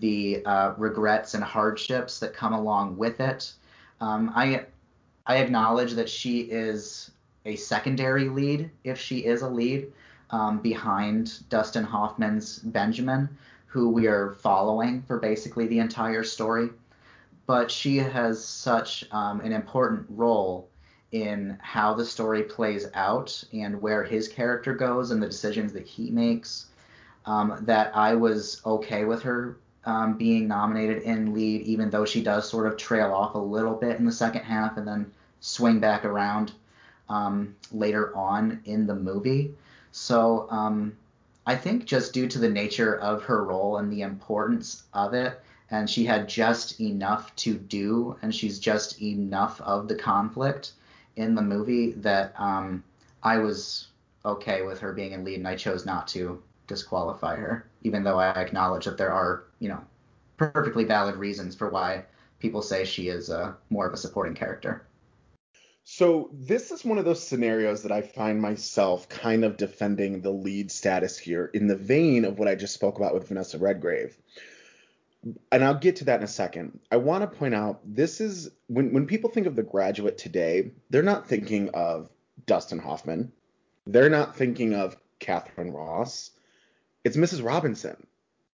[0.00, 3.52] the uh, regrets and hardships that come along with it.
[4.00, 4.66] Um, I
[5.26, 7.10] I acknowledge that she is
[7.46, 9.92] a secondary lead if she is a lead
[10.30, 13.28] um, behind Dustin Hoffman's Benjamin,
[13.66, 16.70] who we are following for basically the entire story.
[17.46, 20.68] But she has such um, an important role
[21.14, 25.86] in how the story plays out and where his character goes and the decisions that
[25.86, 26.66] he makes
[27.24, 32.20] um, that I was okay with her um, being nominated in lead, even though she
[32.20, 35.78] does sort of trail off a little bit in the second half and then swing
[35.78, 36.50] back around
[37.08, 39.54] um, later on in the movie.
[39.92, 40.96] So um,
[41.46, 45.40] I think just due to the nature of her role and the importance of it,
[45.70, 50.72] and she had just enough to do, and she's just enough of the conflict
[51.16, 52.82] in the movie that um,
[53.22, 53.88] I was
[54.24, 58.18] okay with her being in lead, and I chose not to disqualify her, even though
[58.18, 59.80] I acknowledge that there are, you know,
[60.36, 62.04] perfectly valid reasons for why
[62.38, 64.86] people say she is a, more of a supporting character.
[65.84, 70.30] So this is one of those scenarios that I find myself kind of defending the
[70.30, 74.16] lead status here in the vein of what I just spoke about with Vanessa Redgrave
[75.52, 76.80] and I'll get to that in a second.
[76.90, 80.72] I want to point out this is when when people think of the graduate today,
[80.90, 82.08] they're not thinking of
[82.46, 83.32] Dustin Hoffman.
[83.86, 86.30] They're not thinking of Katharine Ross.
[87.04, 87.44] It's Mrs.
[87.44, 88.06] Robinson.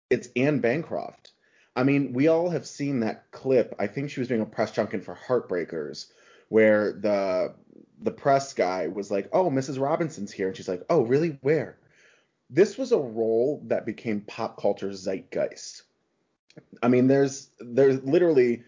[0.09, 1.31] It's Anne Bancroft.
[1.75, 3.75] I mean, we all have seen that clip.
[3.77, 6.07] I think she was doing a press junket for Heartbreakers,
[6.49, 7.53] where the
[8.01, 9.79] the press guy was like, "Oh, Mrs.
[9.79, 11.37] Robinson's here," and she's like, "Oh, really?
[11.41, 11.77] Where?"
[12.49, 15.83] This was a role that became pop culture zeitgeist
[16.81, 18.63] I mean, there's there's literally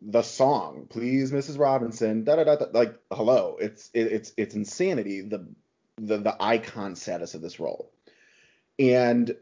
[0.00, 1.58] the song, please, Mrs.
[1.58, 5.46] Robinson, da da da, like hello, it's it, it's it's insanity the
[5.96, 7.92] the the icon status of this role,
[8.78, 9.34] and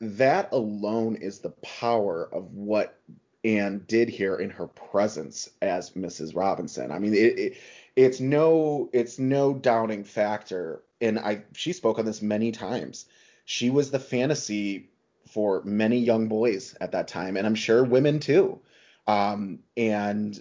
[0.00, 2.98] that alone is the power of what
[3.44, 6.34] Anne did here in her presence as Mrs.
[6.34, 6.90] Robinson.
[6.90, 7.56] I mean, it, it
[7.96, 13.06] it's no it's no doubting factor, and I she spoke on this many times.
[13.44, 14.90] She was the fantasy
[15.34, 18.60] for many young boys at that time, and I'm sure women too.
[19.08, 20.40] Um, and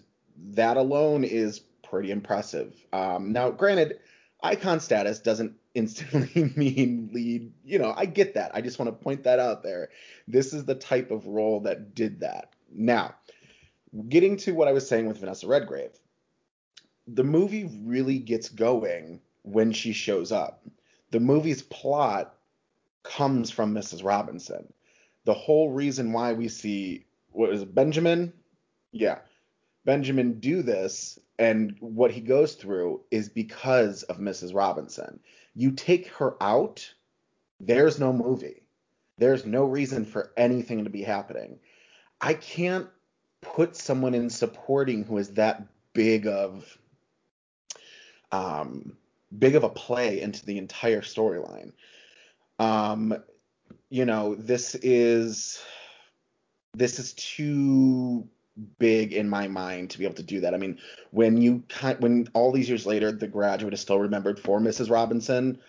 [0.52, 2.76] that alone is pretty impressive.
[2.94, 4.00] Um, now, granted,
[4.44, 7.52] icon status doesn't instantly mean lead.
[7.66, 8.52] You know, I get that.
[8.54, 9.90] I just want to point that out there.
[10.28, 12.54] This is the type of role that did that.
[12.72, 13.16] Now,
[14.10, 15.98] getting to what I was saying with Vanessa Redgrave,
[17.08, 20.64] the movie really gets going when she shows up.
[21.10, 22.36] The movie's plot
[23.02, 24.04] comes from Mrs.
[24.04, 24.72] Robinson.
[25.26, 28.34] The whole reason why we see what is it, Benjamin?
[28.92, 29.20] Yeah.
[29.86, 34.54] Benjamin do this and what he goes through is because of Mrs.
[34.54, 35.20] Robinson.
[35.56, 36.94] You take her out,
[37.60, 38.64] there's no movie.
[39.18, 41.60] There's no reason for anything to be happening.
[42.22, 42.88] I can't
[43.42, 46.78] put someone in supporting who is that big of
[48.32, 48.98] um
[49.38, 51.74] big of a play into the entire storyline.
[52.58, 53.16] Um
[53.94, 55.62] you know, this is
[56.74, 58.28] this is too
[58.80, 60.56] big in my mind to be able to do that.
[60.56, 60.80] I mean,
[61.12, 61.62] when you
[62.00, 64.90] when all these years later, The Graduate is still remembered for Mrs.
[64.90, 65.60] Robinson.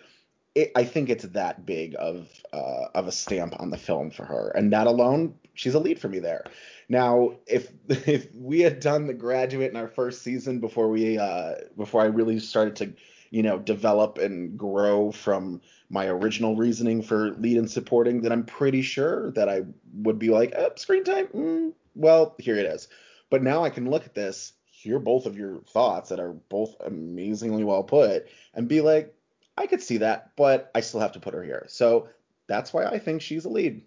[0.55, 4.25] It, I think it's that big of uh, of a stamp on the film for
[4.25, 6.45] her, and that alone, she's a lead for me there.
[6.89, 11.57] Now, if if we had done The Graduate in our first season before we uh,
[11.77, 12.91] before I really started to
[13.29, 18.45] you know develop and grow from my original reasoning for lead and supporting, then I'm
[18.45, 21.27] pretty sure that I would be like, oh, screen time.
[21.27, 22.87] Mm, well, here it is.
[23.29, 26.75] But now I can look at this, hear both of your thoughts that are both
[26.79, 29.13] amazingly well put, and be like,
[29.57, 31.65] I could see that, but I still have to put her here.
[31.69, 32.09] So
[32.47, 33.83] that's why I think she's a lead.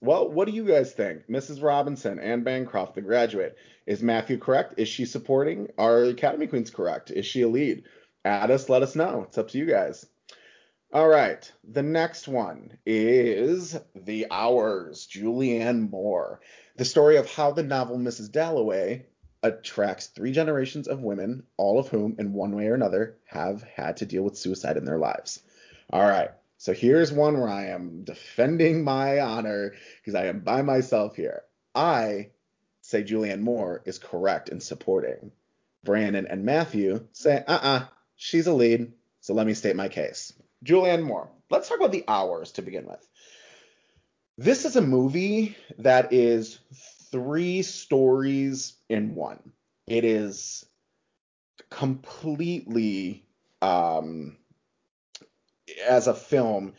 [0.00, 1.28] Well, what do you guys think?
[1.28, 1.62] Mrs.
[1.62, 3.56] Robinson Anne Bancroft, the graduate.
[3.86, 4.74] Is Matthew correct?
[4.76, 5.68] Is she supporting?
[5.78, 7.10] Are Academy Queens correct?
[7.10, 7.84] Is she a lead?
[8.24, 9.24] Add us, let us know.
[9.26, 10.06] It's up to you guys.
[10.92, 11.50] All right.
[11.64, 16.40] The next one is The Hours, Julianne Moore.
[16.76, 18.30] The story of how the novel Mrs.
[18.30, 19.06] Dalloway
[19.42, 23.96] attracts three generations of women, all of whom, in one way or another, have had
[23.98, 25.42] to deal with suicide in their lives.
[25.90, 26.30] All right.
[26.58, 31.42] So here's one where I am defending my honor because I am by myself here.
[31.74, 32.30] I
[32.82, 35.32] say Julianne Moore is correct in supporting.
[35.84, 37.84] Brandon and Matthew say, uh uh-uh, uh,
[38.22, 38.92] she's a lead.
[39.20, 40.32] So let me state my case.
[40.64, 41.28] Julianne Moore.
[41.50, 43.06] Let's talk about the hours to begin with.
[44.38, 46.60] This is a movie that is
[47.10, 49.52] three stories in one.
[49.86, 50.64] It is
[51.70, 53.26] completely
[53.60, 54.36] um,
[55.86, 56.74] as a film,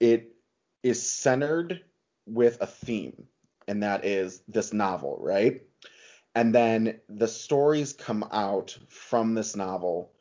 [0.00, 0.34] it
[0.82, 1.82] is centered
[2.26, 3.28] with a theme,
[3.66, 5.62] and that is this novel, right?
[6.34, 10.12] And then the stories come out from this novel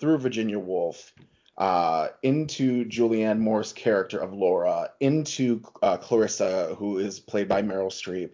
[0.00, 1.12] through Virginia Woolf
[1.58, 7.90] uh, into Julianne Moore's character of Laura, into uh, Clarissa, who is played by Meryl
[7.90, 8.30] Streep.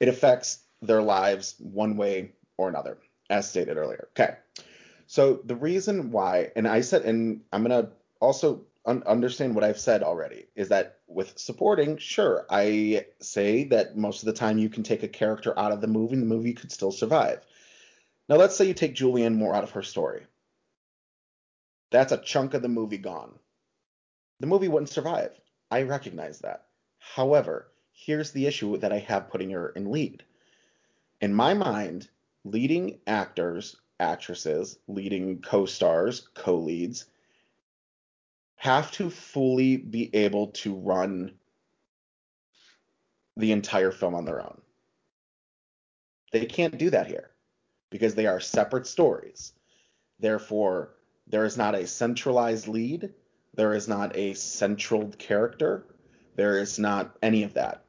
[0.00, 2.96] It affects their lives one way or another,
[3.28, 4.08] as stated earlier.
[4.12, 4.36] Okay.
[5.06, 9.64] So the reason why, and I said, and I'm going to also un- understand what
[9.64, 14.56] I've said already, is that with supporting, sure, I say that most of the time
[14.56, 17.44] you can take a character out of the movie and the movie could still survive.
[18.28, 20.22] Now, let's say you take Julianne Moore out of her story.
[21.90, 23.38] That's a chunk of the movie gone.
[24.40, 25.32] The movie wouldn't survive.
[25.70, 26.66] I recognize that.
[26.98, 30.24] However, here's the issue that I have putting her in lead.
[31.20, 32.08] In my mind,
[32.44, 37.06] leading actors, actresses, leading co stars, co leads,
[38.56, 41.32] have to fully be able to run
[43.36, 44.60] the entire film on their own.
[46.32, 47.30] They can't do that here
[47.90, 49.52] because they are separate stories.
[50.18, 50.94] Therefore,
[51.30, 53.14] there is not a centralized lead.
[53.54, 55.86] There is not a central character.
[56.36, 57.84] There is not any of that.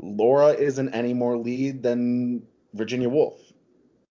[0.00, 3.40] Laura isn't any more lead than Virginia Woolf.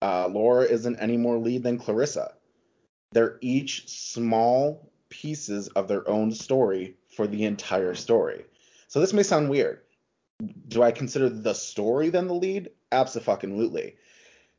[0.03, 2.35] Uh, Laura isn't any more lead than Clarissa.
[3.13, 8.45] They're each small pieces of their own story for the entire story.
[8.89, 9.83] So this may sound weird.
[10.69, 12.71] Do I consider the story then the lead?
[12.91, 13.97] Absolutely.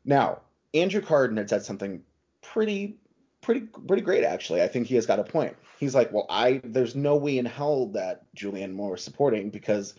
[0.05, 0.41] Now,
[0.73, 2.01] Andrew Carden had said something
[2.41, 2.97] pretty
[3.45, 4.61] pretty pretty great actually.
[4.61, 5.55] I think he has got a point.
[5.79, 9.93] He's like, well, I there's no way in hell that Julianne Moore is supporting because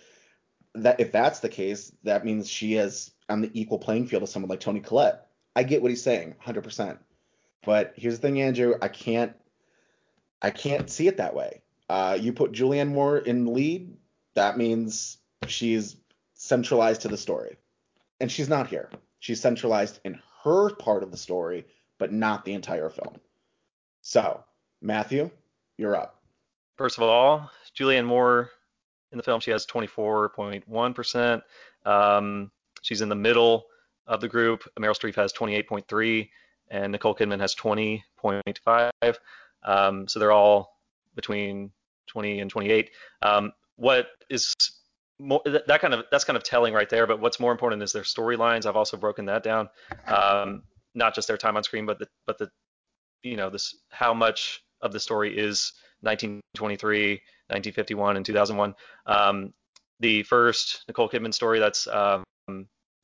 [0.75, 4.29] that if that's the case, that means she is on the equal playing field of
[4.29, 5.29] someone like Toni Collette.
[5.55, 6.99] I get what he's saying, 100%.
[7.65, 9.33] But here's the thing, Andrew, I can't
[10.43, 11.63] I can't see it that way.
[11.89, 13.97] Uh, you put Julianne Moore in lead,
[14.35, 15.97] that means she's
[16.35, 17.57] centralized to the story.
[18.21, 18.91] And she's not here.
[19.21, 21.67] She's centralized in her part of the story,
[21.99, 23.17] but not the entire film.
[24.09, 24.45] So,
[24.81, 25.33] Matthew,
[25.79, 26.21] you're up.
[26.79, 28.53] First of all, Julianne Moore
[29.11, 31.43] in the film, she has 24.1%.
[31.85, 32.53] Um,
[32.83, 33.67] she's in the middle
[34.07, 34.63] of the group.
[34.79, 36.29] Meryl Streep has 28.3,
[36.71, 39.17] and Nicole Kidman has 20.5.
[39.65, 40.79] Um, so they're all
[41.17, 41.73] between
[42.07, 42.93] 20 and 28.
[43.23, 44.55] Um, what is
[45.19, 47.09] more, that kind of that's kind of telling right there.
[47.09, 48.67] But what's more important is their storylines.
[48.67, 49.69] I've also broken that down.
[50.07, 50.63] Um,
[50.95, 52.49] not just their time on screen, but the but the
[53.23, 57.11] you know this how much of the story is 1923,
[57.49, 58.75] 1951, and 2001.
[59.07, 59.53] Um,
[60.01, 62.25] the first Nicole Kidman story that's um,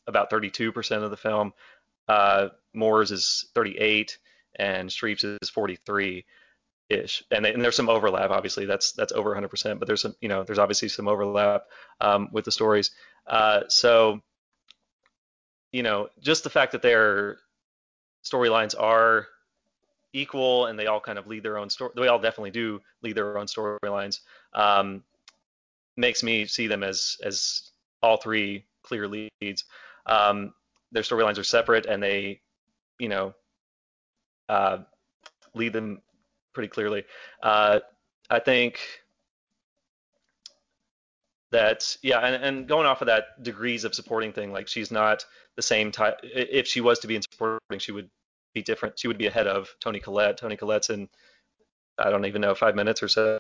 [0.07, 1.53] about 32% of the film.
[2.09, 4.19] uh, Moore's is 38
[4.57, 6.25] and Streep's is 43
[6.91, 7.25] ish.
[7.31, 8.67] And, and there's some overlap, obviously.
[8.67, 11.65] That's that's over 100%, but there's some, you know, there's obviously some overlap
[12.01, 12.91] um, with the stories.
[13.27, 14.21] Uh, so,
[15.71, 17.39] you know, just the fact that their
[18.25, 19.27] storylines are
[20.13, 21.93] equal and they all kind of lead their own story.
[21.97, 24.21] They all definitely do lead their own storylines.
[24.55, 25.03] Um,
[25.97, 27.71] makes me see them as as
[28.03, 29.65] all three clear leads.
[30.07, 30.53] Um,
[30.91, 32.41] their storylines are separate and they,
[32.99, 33.35] you know,
[34.49, 34.79] uh,
[35.55, 36.03] lead them
[36.53, 37.05] pretty clearly.
[37.43, 37.81] Uh,
[38.31, 38.81] I think
[41.51, 45.25] that yeah, and, and going off of that degrees of supporting thing, like she's not
[45.57, 46.19] the same type.
[46.23, 48.11] If she was to be in supporting, she would
[48.55, 48.99] be different.
[48.99, 50.39] She would be ahead of Toni Collette.
[50.39, 51.09] Toni Collette's in
[51.99, 53.39] I don't even know five minutes or so.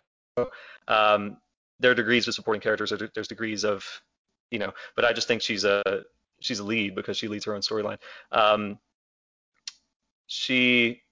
[0.88, 1.38] Um,
[1.80, 2.92] there are degrees of supporting characters.
[3.14, 3.84] There's degrees of
[4.50, 6.04] you know, but I just think she's a
[6.40, 7.98] she's a lead because she leads her own storyline.
[8.30, 8.78] Um,
[10.26, 11.02] she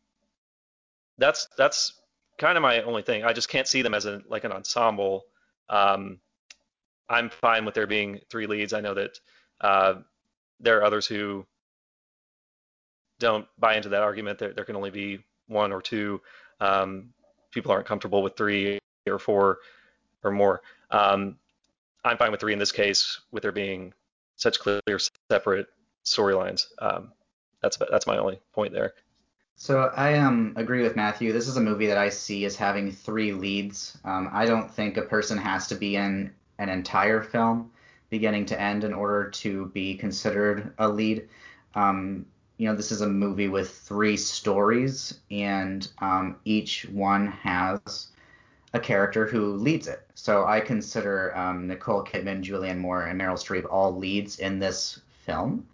[1.19, 2.01] that's that's
[2.39, 3.25] kind of my only thing.
[3.25, 5.25] I just can't see them as a like an ensemble.
[5.69, 6.21] Um,
[7.09, 8.73] I'm fine with there being three leads.
[8.73, 9.19] I know that
[9.61, 9.95] uh,
[10.61, 11.47] there are others who
[13.21, 14.41] don't buy into that argument.
[14.41, 16.21] that there can only be one or two.
[16.61, 17.11] Um,
[17.53, 19.59] people aren't comfortable with three or four
[20.25, 20.63] or more.
[20.91, 21.37] Um,
[22.05, 23.93] I'm fine with three in this case, with there being
[24.37, 24.81] such clear,
[25.31, 25.67] separate
[26.05, 26.67] storylines.
[26.81, 27.13] Um,
[27.63, 28.95] that's that's my only point there.
[29.57, 31.33] So I um agree with Matthew.
[31.33, 33.99] This is a movie that I see as having three leads.
[34.05, 37.71] Um, I don't think a person has to be in an entire film,
[38.09, 41.29] beginning to end, in order to be considered a lead.
[41.75, 42.25] Um,
[42.61, 48.09] you know, this is a movie with three stories, and um, each one has
[48.75, 50.07] a character who leads it.
[50.15, 55.01] So I consider um, Nicole Kidman, Julianne Moore, and Meryl Streep all leads in this
[55.25, 55.67] film.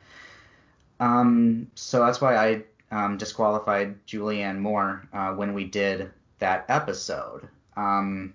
[1.00, 2.62] Um, so that's why I
[2.92, 7.48] um, disqualified Julianne Moore uh, when we did that episode.
[7.76, 8.32] Um,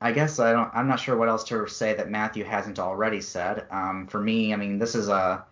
[0.00, 0.72] I guess I don't.
[0.74, 3.64] I'm not sure what else to say that Matthew hasn't already said.
[3.70, 5.44] Um, for me, I mean, this is a.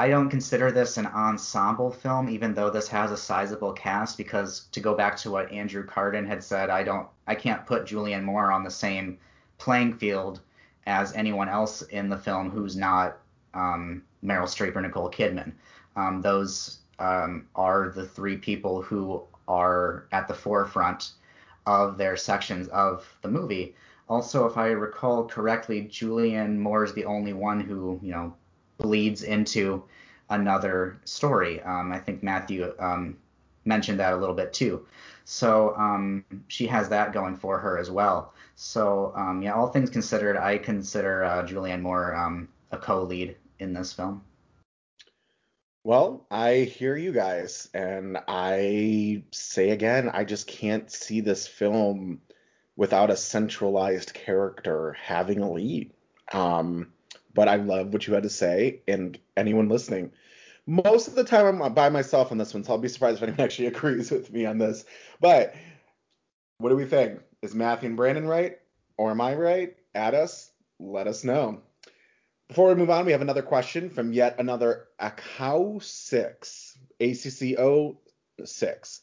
[0.00, 4.16] I don't consider this an ensemble film, even though this has a sizable cast.
[4.16, 7.08] Because to go back to what Andrew Carden had said, I don't.
[7.26, 9.18] I can't put Julianne Moore on the same
[9.58, 10.40] playing field
[10.86, 13.18] as anyone else in the film who's not
[13.54, 15.52] um, Meryl Streep or Nicole Kidman.
[15.96, 21.12] Um, those um, are the three people who are at the forefront
[21.66, 23.74] of their sections of the movie.
[24.08, 28.34] Also, if I recall correctly, Julianne Moore is the only one who, you know,
[28.78, 29.84] bleeds into
[30.30, 31.62] another story.
[31.62, 33.16] Um, I think Matthew um,
[33.64, 34.86] mentioned that a little bit too.
[35.24, 38.32] So um, she has that going for her as well.
[38.54, 43.72] So um, yeah, all things considered, I consider uh, Julianne Moore um, a co-lead in
[43.72, 44.22] this film.
[45.84, 52.20] Well, I hear you guys, and I say again, I just can't see this film
[52.76, 55.92] without a centralized character having a lead.
[56.32, 56.92] Um,
[57.38, 60.10] but I love what you had to say, and anyone listening.
[60.66, 63.22] Most of the time, I'm by myself on this one, so I'll be surprised if
[63.22, 64.84] anyone actually agrees with me on this.
[65.20, 65.54] But
[66.58, 67.20] what do we think?
[67.40, 68.58] Is Matthew and Brandon right,
[68.96, 69.76] or am I right?
[69.94, 71.60] At us, let us know.
[72.48, 77.96] Before we move on, we have another question from yet another ACCO 6, ACCO
[78.44, 79.00] 6.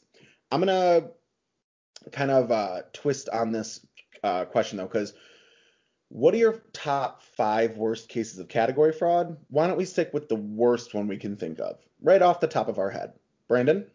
[0.51, 3.79] I'm going to kind of uh, twist on this
[4.25, 5.13] uh, question, though, because
[6.09, 9.37] what are your top five worst cases of category fraud?
[9.49, 12.47] Why don't we stick with the worst one we can think of, right off the
[12.47, 13.13] top of our head?
[13.47, 13.85] Brandon?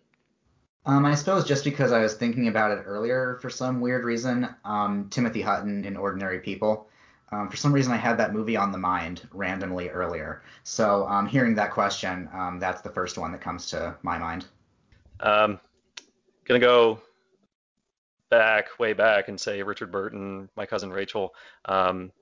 [0.87, 4.49] Um, I suppose just because I was thinking about it earlier for some weird reason,
[4.65, 6.89] um, Timothy Hutton in Ordinary People.
[7.33, 10.43] Um, for some reason, I had that movie on the mind randomly earlier.
[10.65, 14.47] So, um, hearing that question, um, that's the first one that comes to my mind.
[15.21, 15.61] Um,
[16.45, 17.01] gonna go
[18.31, 22.13] back, way back, and say Richard Burton, My Cousin Rachel, um,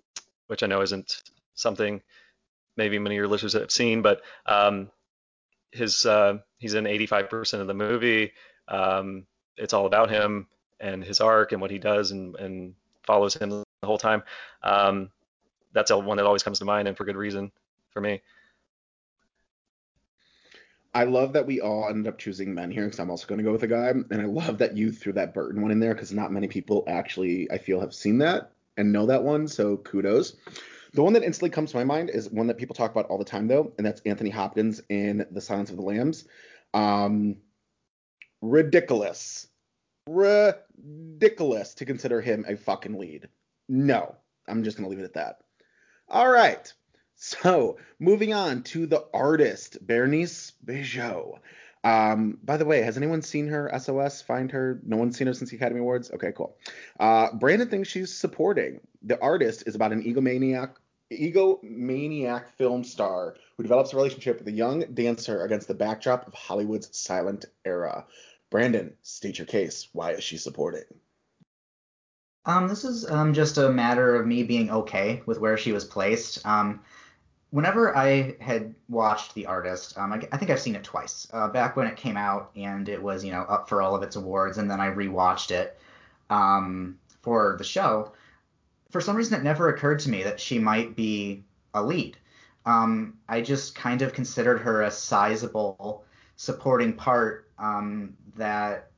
[0.47, 1.23] which I know isn't
[1.55, 2.01] something
[2.79, 4.91] maybe many of your listeners have seen, but um,
[5.73, 8.33] his uh, he's in 85% of the movie.
[8.69, 10.47] Um, it's all about him
[10.81, 14.23] and his arc and what he does and, and follows him the whole time.
[14.63, 15.11] Um,
[15.73, 17.53] that's one that always comes to mind, and for good reason
[17.91, 18.23] for me.
[20.95, 23.45] I love that we all ended up choosing men here because I'm also going to
[23.45, 25.95] go with a guy, and I love that you threw that Burton one in there
[25.95, 29.49] because not many people actually, I feel, have seen that and know that one.
[29.49, 30.37] So kudos.
[30.95, 33.19] The one that instantly comes to my mind is one that people talk about all
[33.19, 36.27] the time, though, and that's Anthony Hopkins in The Silence of the Lambs.
[36.73, 37.37] Um,
[38.41, 39.47] ridiculous,
[40.09, 43.29] ridiculous to consider him a fucking lead.
[43.69, 44.17] No,
[44.47, 45.41] I'm just gonna leave it at that.
[46.09, 46.73] All right.
[47.21, 51.41] So, moving on to the artist, Bernice Bejo.
[51.83, 54.23] Um, by the way, has anyone seen her SOS?
[54.23, 54.81] Find her?
[54.87, 56.13] No one's seen her since the Academy Awards?
[56.13, 56.57] Okay, cool.
[57.01, 58.81] Uh, Brandon thinks she's supporting.
[59.03, 60.75] The artist is about an egomaniac
[61.11, 66.35] egomaniac film star who develops a relationship with a young dancer against the backdrop of
[66.35, 68.07] Hollywood's silent era.
[68.49, 69.89] Brandon, state your case.
[69.93, 70.85] Why is she supporting?
[72.45, 75.85] Um, this is um, just a matter of me being okay with where she was
[75.85, 76.47] placed.
[76.47, 76.81] Um,
[77.51, 81.27] whenever I had watched The Artist, um, I, I, think I've seen it twice.
[81.33, 84.03] Uh, back when it came out and it was, you know, up for all of
[84.03, 85.79] its awards, and then I rewatched it
[86.31, 88.13] um, for the show.
[88.91, 91.45] For some reason, it never occurred to me that she might be
[91.75, 92.17] a lead.
[92.67, 96.05] Um, I just kind of considered her a sizable
[96.37, 98.91] supporting part um, that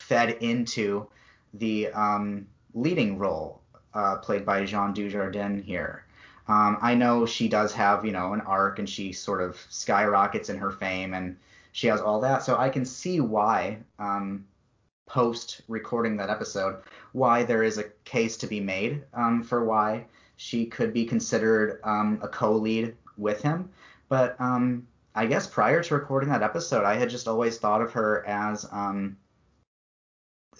[0.00, 1.08] fed into
[1.54, 3.62] the um, leading role
[3.94, 6.04] uh, played by Jean Dujardin here.
[6.48, 10.48] Um, I know she does have, you know, an arc and she sort of skyrockets
[10.48, 11.36] in her fame and
[11.72, 12.42] she has all that.
[12.42, 14.46] So I can see why, um,
[15.06, 16.82] post recording that episode,
[17.12, 21.80] why there is a case to be made um, for why she could be considered
[21.84, 23.70] um, a co lead with him.
[24.08, 27.92] But um, I guess prior to recording that episode, I had just always thought of
[27.92, 29.16] her as um,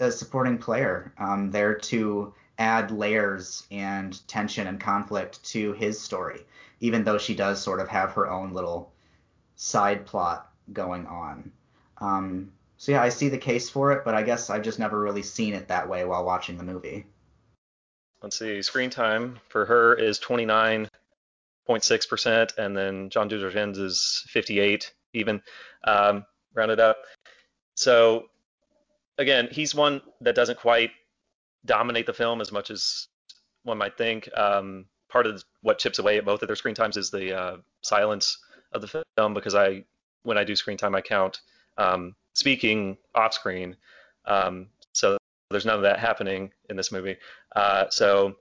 [0.01, 1.13] a supporting player
[1.51, 6.41] there to add layers and tension and conflict to his story,
[6.81, 8.93] even though she does sort of have her own little
[9.57, 11.53] side plot going on.
[11.99, 15.01] Um, so yeah, I see the case for it, but I guess I've just never
[15.01, 17.07] really seen it that way while watching the movie.
[18.23, 25.41] Let's see, screen time for her is 29.6%, and then John Dujardin's is 58 even,
[25.85, 26.99] um, rounded up.
[27.75, 28.27] So
[29.19, 30.91] again, he's one that doesn't quite
[31.65, 33.09] dominate the film as much as
[33.65, 34.29] one might think.
[34.37, 37.57] Um, part of what chips away at both of their screen times is the uh,
[37.83, 38.39] silence
[38.73, 39.85] of the film because I,
[40.23, 41.41] when I do screen time, I count
[41.77, 43.77] um, speaking off screen.
[44.27, 45.17] Um, so
[45.51, 47.17] there's none of that happening in this movie.
[47.57, 48.37] Uh, so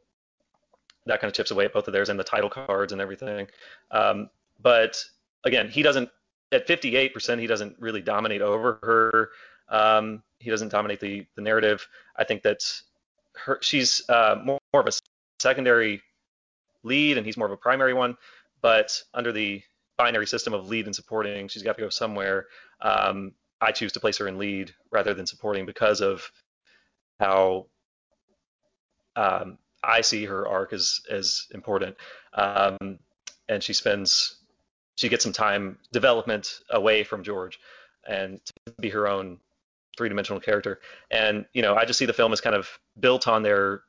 [1.05, 3.47] that kind of chips away at both of theirs and the title cards and everything.
[3.91, 4.29] Um,
[4.61, 5.01] but
[5.45, 6.09] again, he doesn't
[6.51, 7.39] at 58%.
[7.39, 9.29] He doesn't really dominate over her.
[9.69, 11.87] Um, he doesn't dominate the the narrative.
[12.15, 12.63] I think that
[13.45, 14.97] her she's uh, more, more of a
[15.39, 16.01] secondary
[16.83, 18.17] lead and he's more of a primary one.
[18.61, 19.61] But under the
[19.97, 22.47] binary system of lead and supporting, she's got to go somewhere.
[22.81, 26.31] Um, I choose to place her in lead rather than supporting because of
[27.19, 27.67] how
[29.15, 31.95] um, I see her arc as as important.
[32.33, 32.99] Um,
[33.49, 34.37] and she spends
[34.95, 37.59] she gets some time development away from George
[38.07, 39.39] and to be her own
[39.97, 40.79] three-dimensional character.
[41.11, 42.67] And you know, I just see the film as kind of
[42.99, 43.83] built on their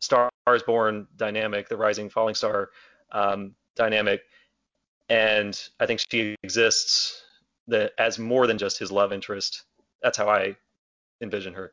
[0.00, 2.70] Stars Born dynamic, the rising falling star
[3.12, 4.22] um, dynamic,
[5.08, 7.22] and I think she exists
[7.66, 9.64] that as more than just his love interest.
[10.02, 10.56] That's how I
[11.20, 11.72] envision her.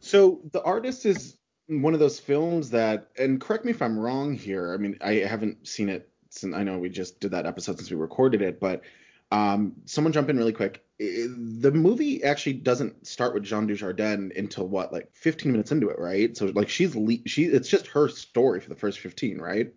[0.00, 1.36] So the artist is
[1.68, 4.74] one of those films that, and correct me if I'm wrong here.
[4.74, 7.90] I mean, I haven't seen it since I know we just did that episode since
[7.90, 8.82] we recorded it, but
[9.30, 10.84] um, someone jump in really quick.
[11.02, 15.98] The movie actually doesn't start with Jean Dujardin until what, like 15 minutes into it,
[15.98, 16.36] right?
[16.36, 19.72] So like she's le- she, it's just her story for the first 15, right?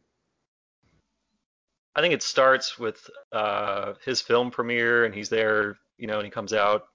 [1.95, 6.25] I think it starts with uh, his film premiere, and he's there, you know, and
[6.25, 6.87] he comes out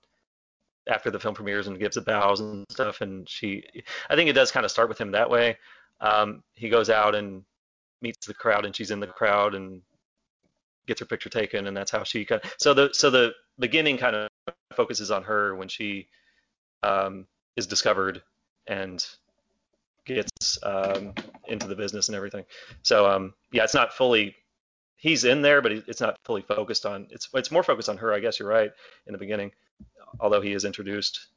[0.86, 3.00] after the film premieres and gives the bows and stuff.
[3.00, 3.64] And she,
[4.10, 5.56] I think it does kind of start with him that way.
[6.00, 7.44] Um, he goes out and
[8.02, 9.80] meets the crowd, and she's in the crowd, and
[10.90, 12.52] gets her picture taken, and that's how she kind of.
[12.58, 14.28] So the so the beginning kind of
[14.74, 16.08] focuses on her when she
[16.82, 17.26] um,
[17.56, 18.22] is discovered
[18.66, 19.06] and
[20.04, 21.14] gets um,
[21.46, 22.44] into the business and everything.
[22.82, 24.34] So um, yeah, it's not fully.
[24.96, 27.06] He's in there, but it's not fully focused on.
[27.10, 28.12] It's it's more focused on her.
[28.12, 28.72] I guess you're right
[29.06, 29.52] in the beginning,
[30.18, 31.28] although he is introduced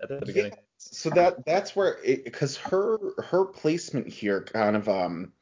[0.00, 0.52] at the beginning.
[0.52, 5.32] Yeah, so that that's where because her her placement here kind of um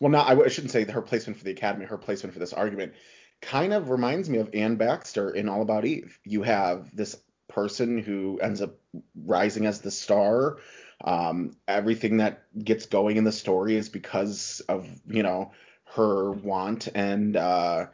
[0.00, 2.52] well, not I, I shouldn't say her placement for the Academy, her placement for this
[2.52, 2.94] argument
[3.40, 6.18] kind of reminds me of Anne Baxter in All About Eve.
[6.24, 7.16] You have this
[7.48, 8.76] person who ends up
[9.14, 10.58] rising as the star.
[11.04, 15.52] Um, everything that gets going in the story is because of you know
[15.96, 17.86] her want and uh,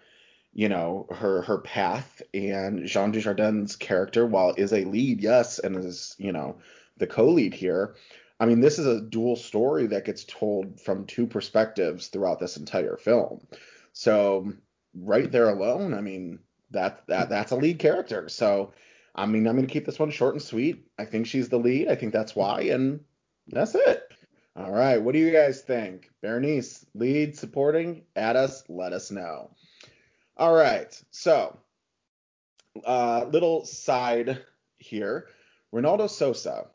[0.53, 2.23] you know her her path.
[2.35, 6.59] And Jean Dujardin's character, while is a lead, yes, and is you know
[6.99, 7.95] the co-lead here,
[8.41, 12.57] I mean, this is a dual story that gets told from two perspectives throughout this
[12.57, 13.47] entire film.
[13.93, 14.53] So
[14.95, 16.39] right there alone, I mean,
[16.71, 18.29] that that that's a lead character.
[18.29, 18.73] So
[19.15, 20.87] I mean, I'm gonna keep this one short and sweet.
[20.99, 21.89] I think she's the lead.
[21.89, 23.01] I think that's why, and
[23.49, 24.03] that's it.
[24.55, 26.11] All right, what do you guys think?
[26.21, 28.03] Berenice, lead, supporting?
[28.17, 29.51] Add us, let us know.
[30.37, 31.59] All right, so
[32.85, 34.43] uh, little side
[34.79, 35.27] here.
[35.75, 36.67] Ronaldo Sosa.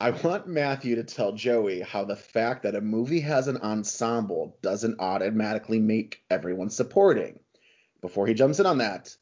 [0.00, 4.56] I want Matthew to tell Joey how the fact that a movie has an ensemble
[4.62, 7.40] doesn't automatically make everyone supporting.
[8.00, 9.16] Before he jumps in on that,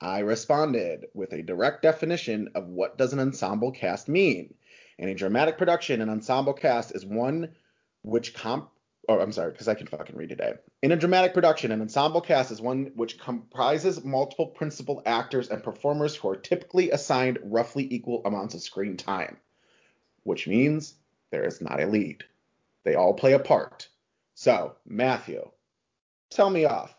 [0.00, 4.54] I responded with a direct definition of what does an ensemble cast mean.
[4.98, 7.54] In a dramatic production, an ensemble cast is one
[8.02, 8.70] which comp
[9.08, 10.54] oh I'm sorry, because I can fucking read today.
[10.82, 15.62] In a dramatic production, an ensemble cast is one which comprises multiple principal actors and
[15.62, 19.36] performers who are typically assigned roughly equal amounts of screen time,
[20.26, 20.94] which means
[21.30, 22.24] there is not a lead.
[22.84, 23.88] They all play a part.
[24.34, 25.48] So, Matthew,
[26.30, 26.94] tell me off.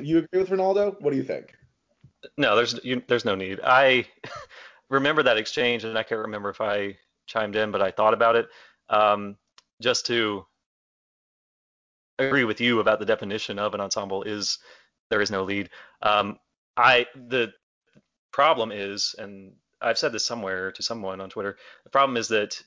[0.00, 1.00] You agree with Ronaldo?
[1.00, 1.54] What do you think?
[2.38, 3.60] No, there's you, there's no need.
[3.62, 4.06] I
[4.88, 8.36] remember that exchange, and I can't remember if I chimed in, but I thought about
[8.36, 8.48] it.
[8.88, 9.36] Um,
[9.82, 10.46] just to
[12.18, 14.58] agree with you about the definition of an ensemble is
[15.10, 15.68] there is no lead.
[16.02, 16.38] Um,
[16.76, 17.52] I the
[18.32, 21.56] problem is, and I've said this somewhere to someone on Twitter.
[21.84, 22.60] The problem is that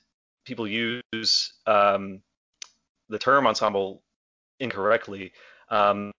[0.44, 2.22] people use um,
[3.08, 4.02] the term ensemble
[4.58, 5.32] incorrectly.
[5.70, 6.12] Um,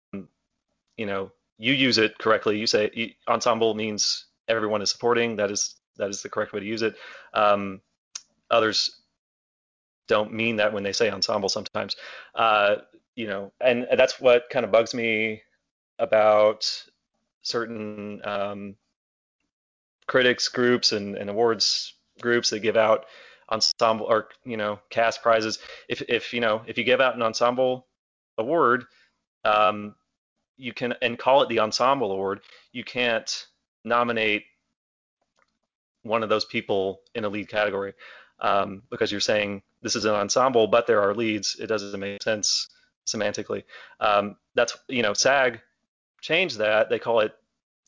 [0.97, 2.59] you know, you use it correctly.
[2.59, 5.35] You say ensemble means everyone is supporting.
[5.37, 6.95] That is that is the correct way to use it.
[7.33, 7.81] Um,
[8.49, 9.01] others
[10.07, 11.95] don't mean that when they say ensemble sometimes.
[12.35, 12.77] Uh,
[13.15, 15.41] you know, and that's what kind of bugs me
[15.99, 16.69] about
[17.43, 18.75] certain um,
[20.12, 23.05] critics groups and, and awards groups that give out
[23.49, 25.59] ensemble or you know cast prizes.
[25.88, 27.88] If if you know if you give out an ensemble
[28.38, 28.84] award,
[29.45, 29.95] um,
[30.57, 32.41] you can and call it the ensemble award.
[32.74, 33.47] You can't
[33.86, 34.43] nominate
[36.03, 37.93] one of those people in a lead category
[38.41, 41.55] um, because you're saying this is an ensemble, but there are leads.
[41.57, 42.68] It doesn't make sense
[43.07, 43.64] semantically.
[44.01, 45.62] Um, that's you know SAG
[46.20, 46.89] changed that.
[46.89, 47.34] They call it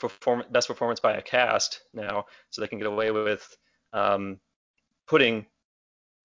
[0.10, 3.58] perform- best performance by a cast now, so they can get away with
[3.94, 4.40] um,
[5.08, 5.46] putting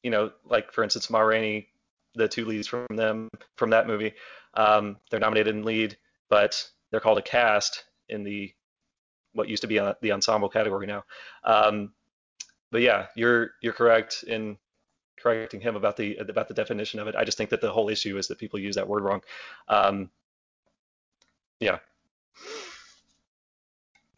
[0.03, 1.69] you know like for instance Ma Rainey,
[2.15, 4.15] the two leads from them from that movie,
[4.55, 5.97] um, they're nominated in lead,
[6.29, 8.53] but they're called a cast in the
[9.33, 11.05] what used to be the ensemble category now.
[11.45, 11.93] Um,
[12.71, 14.59] but yeah, you're you're correct in
[15.21, 17.17] correcting him about the about the definition of it.
[17.17, 19.23] I just think that the whole issue is that people use that word wrong.
[19.69, 20.11] Um,
[21.61, 21.79] yeah.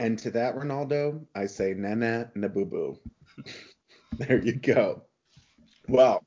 [0.01, 2.99] And to that, Ronaldo, I say nana nabubu.
[4.13, 5.03] there you go.
[5.89, 6.25] Well,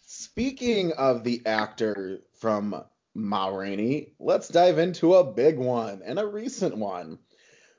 [0.00, 2.82] speaking of the actor from
[3.14, 7.18] Ma Rainey, let's dive into a big one and a recent one.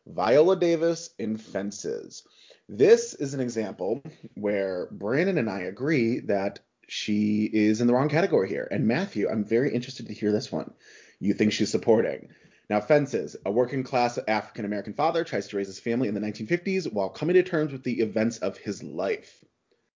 [0.06, 2.22] Viola Davis in Fences.
[2.70, 4.04] This is an example
[4.36, 8.68] where Brandon and I agree that she is in the wrong category here.
[8.70, 10.76] And Matthew, I'm very interested to hear this one.
[11.20, 12.30] You think she's supporting.
[12.74, 16.20] Now, Fences, a working class African American father tries to raise his family in the
[16.20, 19.46] 1950s while coming to terms with the events of his life.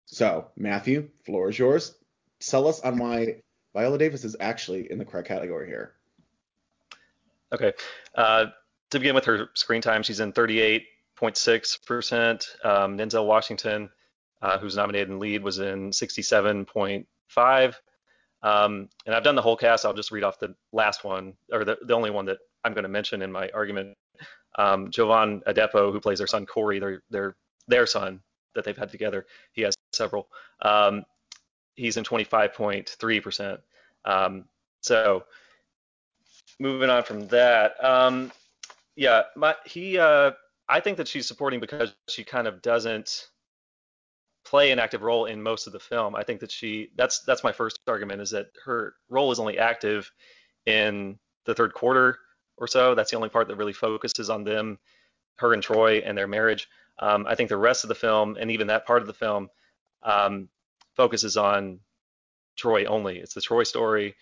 [0.06, 1.96] So, Matthew, floor is yours.
[2.40, 3.42] Tell us on why
[3.74, 5.94] Viola Davis is actually in the correct category here.
[7.52, 7.74] Okay.
[8.14, 8.46] Uh,
[8.92, 10.84] to begin with her screen time, she's in 38
[11.20, 12.64] 0.6%.
[12.64, 13.90] Um, Denzel Washington,
[14.44, 17.74] uh, who's nominated in lead, was in 67.5.
[18.44, 19.84] Um, and I've done the whole cast.
[19.84, 22.84] I'll just read off the last one, or the, the only one that I'm going
[22.84, 23.96] to mention in my argument.
[24.58, 27.36] Um, Jovan Adepo, who plays their son Corey, their their
[27.68, 28.22] their son
[28.56, 29.26] that they've had together.
[29.54, 30.28] He has several.
[30.62, 31.06] Um,
[31.76, 33.60] he's in 25.3%.
[34.06, 34.46] Um,
[34.82, 35.24] so
[36.60, 38.32] moving on from that, um,
[38.96, 40.32] yeah, my, he uh,
[40.68, 43.30] I think that she's supporting because she kind of doesn't
[44.44, 46.16] play an active role in most of the film.
[46.16, 49.60] I think that she that's that's my first argument is that her role is only
[49.60, 50.12] active
[50.66, 52.18] in the third quarter
[52.58, 52.96] or so.
[52.96, 54.80] That's the only part that really focuses on them,
[55.38, 56.68] her and Troy and their marriage.
[57.00, 59.50] Um, I think the rest of the film and even that part of the film
[60.04, 60.50] um,
[60.96, 61.80] focuses on
[62.56, 63.20] Troy only.
[63.20, 64.16] It's the Troy story.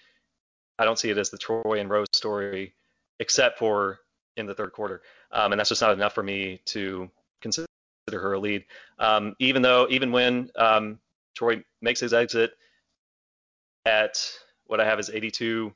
[0.77, 2.73] I don't see it as the Troy and Rose story,
[3.19, 3.99] except for
[4.35, 7.09] in the third quarter, um, and that's just not enough for me to
[7.41, 7.67] consider
[8.11, 8.65] her a lead.
[8.99, 10.99] Um, even though, even when um,
[11.33, 12.51] Troy makes his exit
[13.85, 14.17] at
[14.65, 15.71] what I have is 82%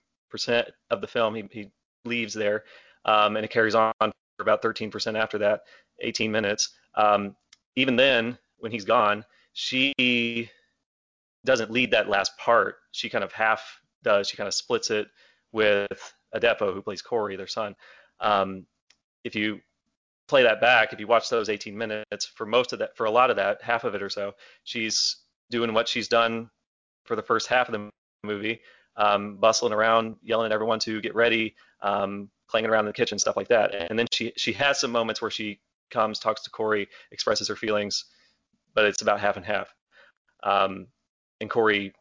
[0.90, 1.72] of the film, he, he
[2.06, 2.64] leaves there,
[3.06, 5.62] um, and it carries on for about 13% after that,
[6.02, 6.70] 18 minutes.
[6.96, 7.36] Um,
[7.76, 10.50] even then, when he's gone, she
[11.46, 12.76] doesn't lead that last part.
[12.92, 14.28] She kind of half does.
[14.28, 15.08] She kind of splits it
[15.52, 17.76] with Adepo, who plays Corey, their son.
[18.20, 18.66] Um,
[19.24, 19.60] if you
[20.28, 23.12] play that back, if you watch those 18 minutes, for most of that, for a
[23.12, 24.34] lot of that, half of it or so,
[24.64, 25.18] she's
[25.50, 26.50] doing what she's done
[27.06, 27.90] for the first half of the
[28.24, 28.62] movie,
[28.98, 33.20] um, bustling around, yelling at everyone to get ready, um, playing around in the kitchen,
[33.20, 33.74] stuff like that.
[33.74, 35.60] And then she she has some moments where she
[35.90, 38.06] comes, talks to Corey, expresses her feelings,
[38.74, 39.74] but it's about half and half.
[40.44, 40.88] Um,
[41.42, 41.94] and Corey,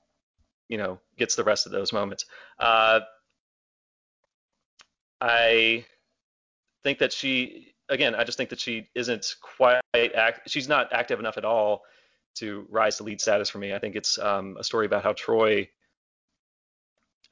[0.69, 2.27] you know, gets the rest of those moments.
[2.59, 3.01] Uh,
[5.21, 5.85] I
[6.85, 10.49] think that she, again, I just think that she isn't quite act.
[10.49, 11.83] She's not active enough at all
[12.37, 13.75] to rise to lead status for me.
[13.75, 15.69] I think it's um, a story about how Troy.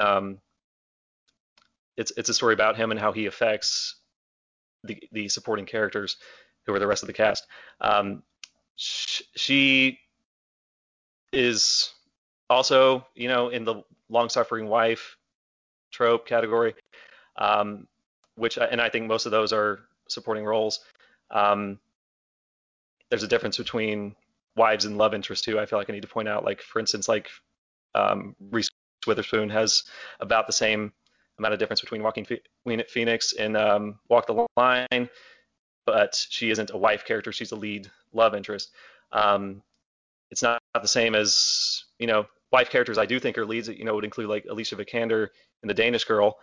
[0.01, 0.39] Um,
[1.97, 3.97] it's it's a story about him and how he affects
[4.85, 6.17] the the supporting characters,
[6.67, 7.47] who are the rest of the cast.
[7.81, 8.23] Um,
[8.77, 9.99] sh- she
[11.33, 11.91] is
[12.49, 15.17] also, you know, in the long-suffering wife
[15.91, 16.75] trope category,
[17.39, 17.87] um,
[18.37, 20.81] which and I think most of those are supporting roles.
[21.31, 21.79] Um,
[23.11, 24.15] there's a difference between
[24.57, 25.59] wives and love interest too.
[25.59, 27.29] I feel like I need to point out, like for instance, like
[27.95, 28.71] um, Reese
[29.07, 29.85] Witherspoon has
[30.21, 30.93] about the same
[31.39, 32.27] amount of difference between Joaquin
[32.89, 35.09] Phoenix and um, Walk the Line,
[35.85, 37.33] but she isn't a wife character.
[37.33, 38.73] She's a lead love interest.
[39.13, 39.63] Um,
[40.31, 42.99] it's not, not the same as you know wife characters.
[42.99, 43.69] I do think are leads.
[43.69, 45.29] You know, would include like Alicia Vikander
[45.63, 46.39] in The Danish Girl,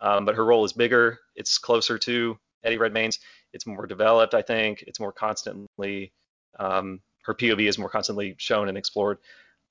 [0.00, 1.18] um, but her role is bigger.
[1.36, 3.20] It's closer to Eddie Redmayne's.
[3.52, 4.34] It's more developed.
[4.34, 6.12] I think it's more constantly.
[6.58, 9.18] Um, her POV is more constantly shown and explored.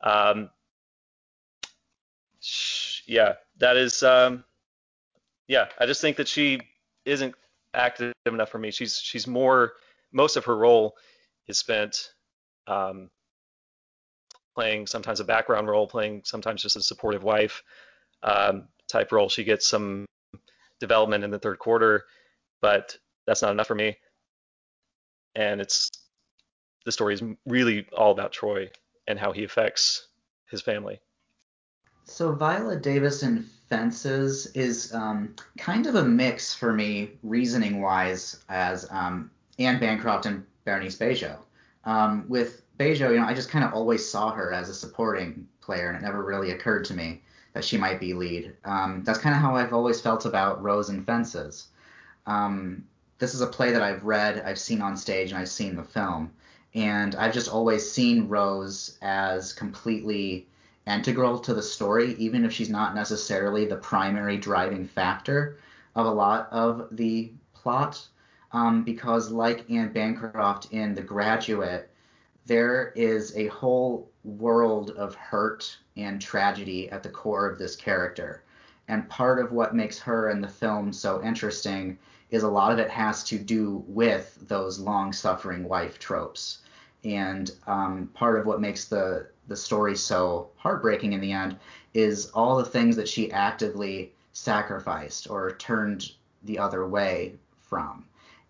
[0.02, 0.50] Um,
[3.06, 4.04] yeah, that is.
[4.04, 4.44] Um,
[5.48, 6.60] yeah, I just think that she
[7.06, 7.36] isn't
[7.74, 8.72] active enough for me.
[8.72, 9.74] She's she's more.
[10.12, 10.96] Most of her role
[11.48, 12.14] is spent
[12.68, 13.10] um,
[14.56, 17.64] playing sometimes a background role, playing sometimes just a supportive wife
[18.24, 19.30] um, type role.
[19.30, 20.06] She gets some
[20.80, 22.06] development in the third quarter,
[22.62, 23.98] but that's not enough for me.
[25.36, 25.90] And it's
[26.86, 28.70] the story is really all about Troy
[29.08, 30.08] and how he affects
[30.50, 31.00] his family.
[32.10, 38.44] So Viola Davis in Fences is um, kind of a mix for me, reasoning wise,
[38.48, 39.30] as um,
[39.60, 41.38] Anne Bancroft and Bernice Bejo.
[41.84, 45.48] Um, with Bejo, you know, I just kind of always saw her as a supporting
[45.60, 47.22] player, and it never really occurred to me
[47.54, 48.56] that she might be lead.
[48.64, 51.68] Um, that's kind of how I've always felt about Rose and Fences.
[52.26, 52.86] Um,
[53.20, 55.84] this is a play that I've read, I've seen on stage, and I've seen the
[55.84, 56.32] film,
[56.74, 60.48] and I've just always seen Rose as completely
[60.88, 65.58] integral to the story, even if she's not necessarily the primary driving factor
[65.96, 68.08] of a lot of the plot.
[68.54, 71.90] Um, because, like Anne Bancroft in The Graduate,
[72.46, 78.44] there is a whole world of hurt and tragedy at the core of this character.
[78.88, 82.80] And part of what makes her and the film so interesting is a lot of
[82.80, 86.60] it has to do with those long suffering wife tropes.
[87.04, 91.58] And um, part of what makes the, the story so heartbreaking in the end
[91.94, 96.12] is all the things that she actively sacrificed or turned
[96.44, 98.06] the other way from,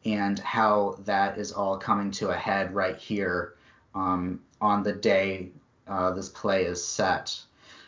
[0.06, 3.56] and how that is all coming to a head right here
[3.96, 5.50] um, on the day
[5.88, 7.40] uh, this play is set.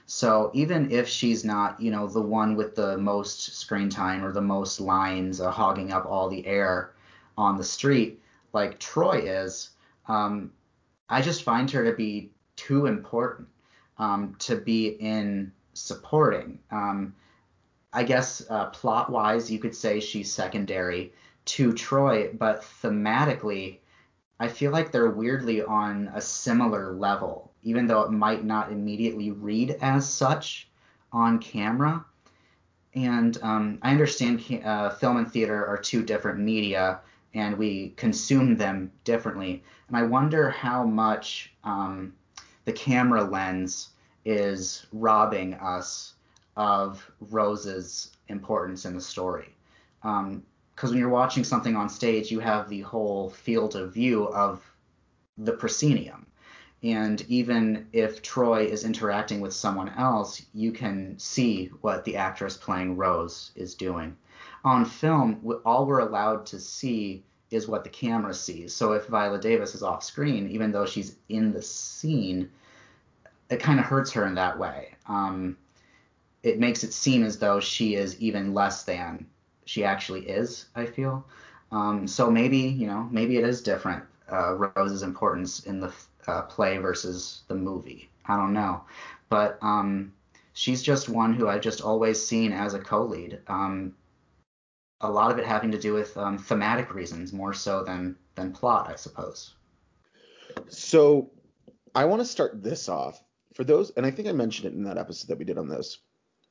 [0.05, 4.32] So even if she's not, you know, the one with the most screen time or
[4.32, 6.93] the most lines uh, hogging up all the air
[7.38, 8.20] on the street,
[8.51, 9.70] like Troy is,
[10.07, 10.51] um,
[11.10, 13.47] I just find her to be too important
[13.97, 16.60] um, to be in supporting.
[16.72, 17.16] Um,
[17.93, 21.14] I guess uh, plot wise, you could say she's secondary
[21.45, 23.80] to Troy, but thematically,
[24.39, 29.32] I feel like they're weirdly on a similar level, even though it might not immediately
[29.32, 30.70] read as such
[31.12, 32.05] on camera.
[32.93, 36.99] And um, I understand uh, film and theater are two different media,
[37.34, 39.64] and we consume them differently.
[39.88, 42.14] And I wonder how much um,
[42.66, 43.89] the camera lens
[44.26, 46.14] is robbing us
[46.55, 49.55] of Rose's importance in the story.
[50.03, 50.43] Um,
[50.76, 54.64] because when you're watching something on stage, you have the whole field of view of
[55.38, 56.26] the proscenium.
[56.84, 62.55] And even if Troy is interacting with someone else, you can see what the actress
[62.55, 64.16] playing Rose is doing.
[64.64, 68.74] On film, all we're allowed to see is what the camera sees.
[68.74, 72.50] So if Viola Davis is off screen, even though she's in the scene,
[73.50, 74.93] it kind of hurts her in that way.
[75.08, 75.58] Um,
[76.43, 79.26] it makes it seem as though she is even less than
[79.66, 80.66] she actually is.
[80.76, 81.26] I feel.
[81.72, 84.04] Um, so maybe you know maybe it is different.
[84.32, 85.91] Uh, Rose's importance in the
[86.28, 88.10] uh, play versus the movie.
[88.26, 88.84] I don't know,
[89.30, 90.14] but um,
[90.54, 93.39] she's just one who I've just always seen as a co-lead.
[93.47, 93.95] Um,
[95.02, 98.52] a lot of it having to do with um, thematic reasons more so than than
[98.52, 99.56] plot, I suppose.
[100.68, 101.32] So
[101.95, 103.22] I want to start this off
[103.54, 105.68] for those, and I think I mentioned it in that episode that we did on
[105.68, 106.00] this.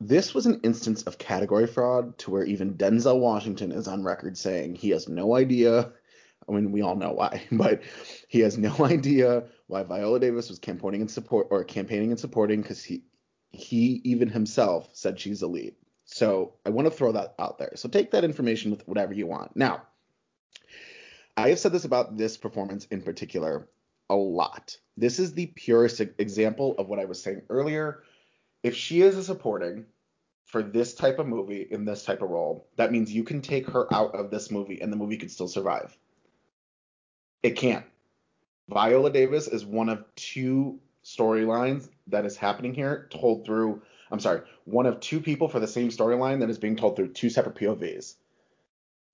[0.01, 4.39] This was an instance of category fraud to where even Denzel Washington is on record
[4.39, 5.93] saying he has no idea.
[6.49, 7.83] I mean, we all know why, but
[8.29, 12.63] he has no idea why Viola Davis was campaigning and support or campaigning and supporting
[12.63, 13.03] because he
[13.51, 15.75] he even himself said she's lead.
[16.11, 17.73] So I want to throw that out there.
[17.77, 19.55] So take that information with whatever you want.
[19.55, 19.83] Now,
[21.37, 23.69] I have said this about this performance in particular
[24.09, 24.79] a lot.
[24.97, 28.03] This is the purest example of what I was saying earlier.
[28.63, 29.85] If she is a supporting
[30.47, 33.69] for this type of movie in this type of role, that means you can take
[33.69, 35.95] her out of this movie and the movie could still survive.
[37.43, 37.85] It can't.
[38.71, 44.43] Viola Davis is one of two storylines that is happening here told through I'm sorry,
[44.65, 47.57] one of two people for the same storyline that is being told through two separate
[47.57, 48.15] POVs.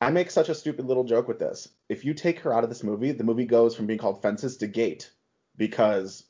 [0.00, 1.68] I make such a stupid little joke with this.
[1.88, 4.58] If you take her out of this movie, the movie goes from being called Fences
[4.58, 5.10] to Gate
[5.56, 6.24] because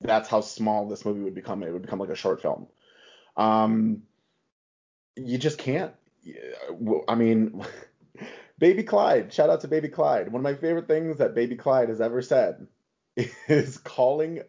[0.00, 1.62] that's how small this movie would become.
[1.62, 2.66] It would become like a short film.
[3.36, 4.02] Um,
[5.16, 5.92] you just can't.
[7.08, 7.64] I mean,
[8.58, 9.32] Baby Clyde.
[9.32, 10.32] Shout out to Baby Clyde.
[10.32, 12.66] One of my favorite things that Baby Clyde has ever said
[13.48, 14.42] is calling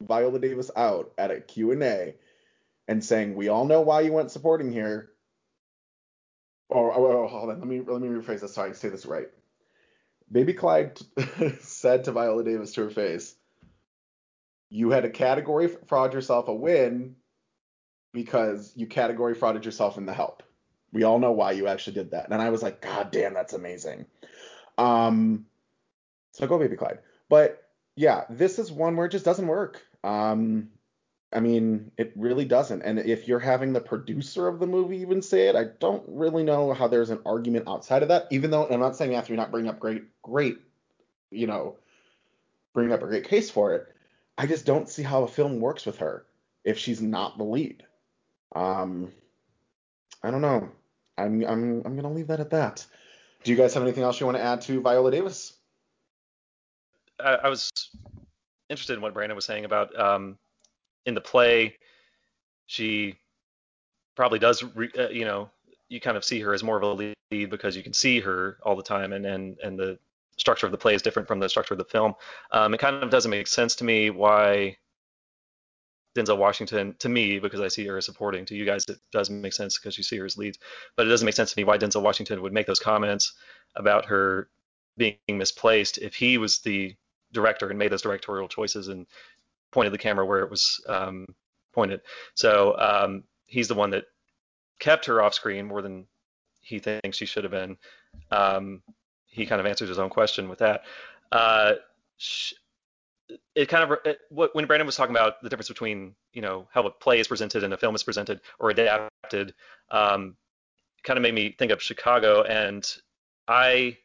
[0.00, 2.14] Viola Davis out at a Q&A
[2.90, 5.10] and saying, "We all know why you went supporting here."
[6.68, 9.28] Or, or hold on, let me let me rephrase this so I say this right.
[10.30, 11.00] Baby Clyde
[11.60, 13.36] said to Viola Davis to her face,
[14.70, 17.14] "You had a category fraud yourself a win
[18.12, 20.42] because you category frauded yourself in the help.
[20.92, 23.52] We all know why you actually did that." And I was like, "God damn, that's
[23.52, 24.06] amazing."
[24.78, 25.46] Um,
[26.32, 26.98] so go, Baby Clyde.
[27.28, 27.62] But
[27.94, 29.80] yeah, this is one where it just doesn't work.
[30.02, 30.70] Um,
[31.32, 32.82] I mean, it really doesn't.
[32.82, 36.42] And if you're having the producer of the movie even say it, I don't really
[36.42, 38.26] know how there's an argument outside of that.
[38.30, 40.58] Even though I'm not saying after you're not bringing up great, great,
[41.30, 41.76] you know,
[42.74, 43.94] bring up a great case for it.
[44.36, 46.26] I just don't see how a film works with her
[46.64, 47.84] if she's not the lead.
[48.54, 49.12] Um,
[50.22, 50.68] I don't know.
[51.16, 52.84] I'm I'm I'm gonna leave that at that.
[53.44, 55.54] Do you guys have anything else you want to add to Viola Davis?
[57.18, 57.70] I, I was
[58.68, 60.38] interested in what Brandon was saying about um,
[61.06, 61.76] in the play,
[62.66, 63.16] she
[64.16, 65.50] probably does, re, uh, you know,
[65.88, 68.58] you kind of see her as more of a lead because you can see her
[68.62, 69.98] all the time, and and and the
[70.36, 72.14] structure of the play is different from the structure of the film.
[72.52, 74.76] Um, it kind of doesn't make sense to me why
[76.16, 78.44] Denzel Washington, to me, because I see her as supporting.
[78.46, 80.58] To you guys, it doesn't make sense because you see her as leads,
[80.96, 83.34] but it doesn't make sense to me why Denzel Washington would make those comments
[83.76, 84.48] about her
[84.96, 86.94] being misplaced if he was the
[87.32, 89.06] director and made those directorial choices and
[89.72, 91.26] pointed the camera where it was um,
[91.72, 92.00] pointed.
[92.34, 94.04] So um, he's the one that
[94.78, 96.06] kept her off screen more than
[96.60, 97.76] he thinks she should have been.
[98.30, 98.82] Um,
[99.26, 100.82] he kind of answers his own question with that.
[101.30, 101.74] Uh,
[103.54, 106.82] it kind of it, when Brandon was talking about the difference between you know how
[106.82, 109.54] a play is presented and a film is presented or adapted,
[109.90, 110.36] um,
[111.04, 112.42] kind of made me think of Chicago.
[112.42, 112.86] And
[113.46, 113.98] I,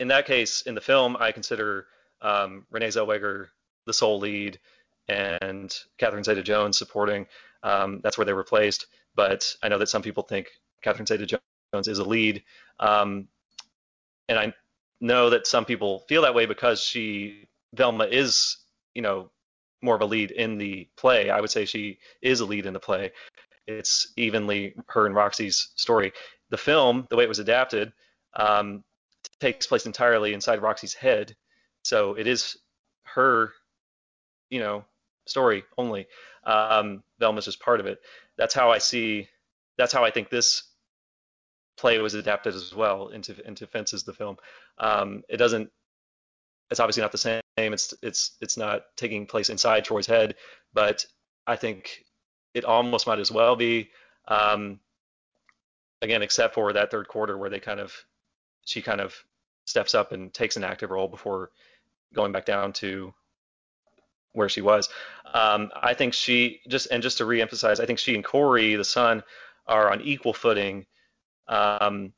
[0.00, 1.86] in that case, in the film, I consider
[2.22, 3.48] um, Renee Zellweger
[3.86, 4.58] the sole lead
[5.08, 7.26] and Catherine Zeta-Jones supporting.
[7.62, 8.86] Um, that's where they were placed.
[9.14, 10.48] But I know that some people think
[10.82, 12.42] Catherine Zeta-Jones is a lead,
[12.80, 13.28] um,
[14.28, 14.52] and I
[15.00, 18.58] know that some people feel that way because she Velma is,
[18.94, 19.30] you know,
[19.82, 21.30] more of a lead in the play.
[21.30, 23.12] I would say she is a lead in the play.
[23.66, 26.12] It's evenly her and Roxie's story.
[26.50, 27.92] The film, the way it was adapted,
[28.34, 28.84] um,
[29.40, 31.34] takes place entirely inside Roxie's head,
[31.82, 32.56] so it is
[33.04, 33.52] her
[34.50, 34.84] you know
[35.26, 36.06] story only.
[36.44, 38.00] Um, Velma's just part of it.
[38.36, 39.28] That's how I see.
[39.76, 40.62] That's how I think this
[41.76, 44.36] play was adapted as well into into Fences the film.
[44.78, 45.70] Um, it doesn't.
[46.70, 47.42] It's obviously not the same.
[47.56, 50.34] It's it's it's not taking place inside Troy's head,
[50.72, 51.04] but
[51.46, 52.04] I think
[52.54, 53.90] it almost might as well be.
[54.28, 54.80] Um,
[56.02, 57.92] again, except for that third quarter where they kind of
[58.64, 59.14] she kind of
[59.64, 61.50] steps up and takes an active role before
[62.14, 63.12] going back down to
[64.36, 64.88] where she was.
[65.32, 68.84] Um, I think she just and just to reemphasize, I think she and Corey, the
[68.84, 69.22] son,
[69.66, 70.86] are on equal footing
[71.48, 72.12] um,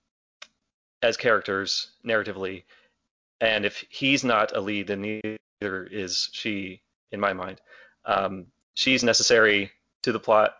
[1.02, 2.64] as characters narratively.
[3.40, 7.60] And if he's not a lead, then neither is she, in my mind.
[8.04, 9.70] Um, she's necessary
[10.02, 10.56] to the plot,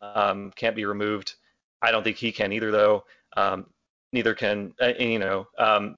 [0.00, 1.34] um, can't be removed.
[1.82, 3.04] I don't think he can either, though.
[3.36, 3.66] Um,
[4.12, 5.96] neither can, uh, you know, um,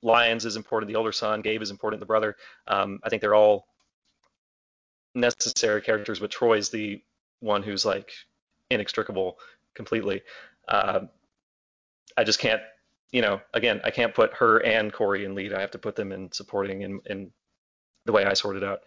[0.00, 1.42] Lyons is important, the older son.
[1.42, 2.36] Gabe is important, the brother.
[2.68, 3.66] I think they're all
[5.18, 7.02] necessary characters, but Troy's the
[7.40, 8.10] one who's like
[8.70, 9.38] inextricable
[9.74, 10.22] completely.
[10.66, 11.00] Uh,
[12.16, 12.60] I just can't,
[13.12, 15.52] you know, again, I can't put her and Corey in lead.
[15.52, 17.30] I have to put them in supporting in, in
[18.04, 18.80] the way I sorted out.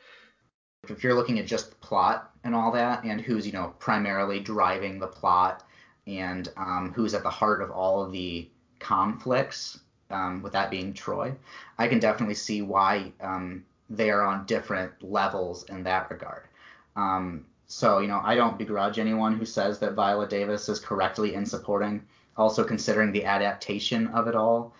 [0.89, 4.39] if you're looking at just the plot and all that, and who's you know primarily
[4.39, 5.63] driving the plot,
[6.07, 9.79] and um, who's at the heart of all of the conflicts,
[10.09, 11.33] um, with that being Troy,
[11.77, 16.47] I can definitely see why um, they are on different levels in that regard.
[16.95, 21.35] Um, so you know, I don't begrudge anyone who says that Viola Davis is correctly
[21.35, 22.03] in supporting.
[22.37, 24.73] Also considering the adaptation of it all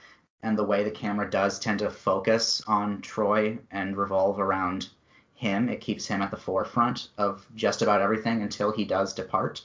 [0.44, 4.90] and the way the camera does tend to focus on Troy and revolve around
[5.36, 9.62] him, it keeps him at the forefront of just about everything until he does depart.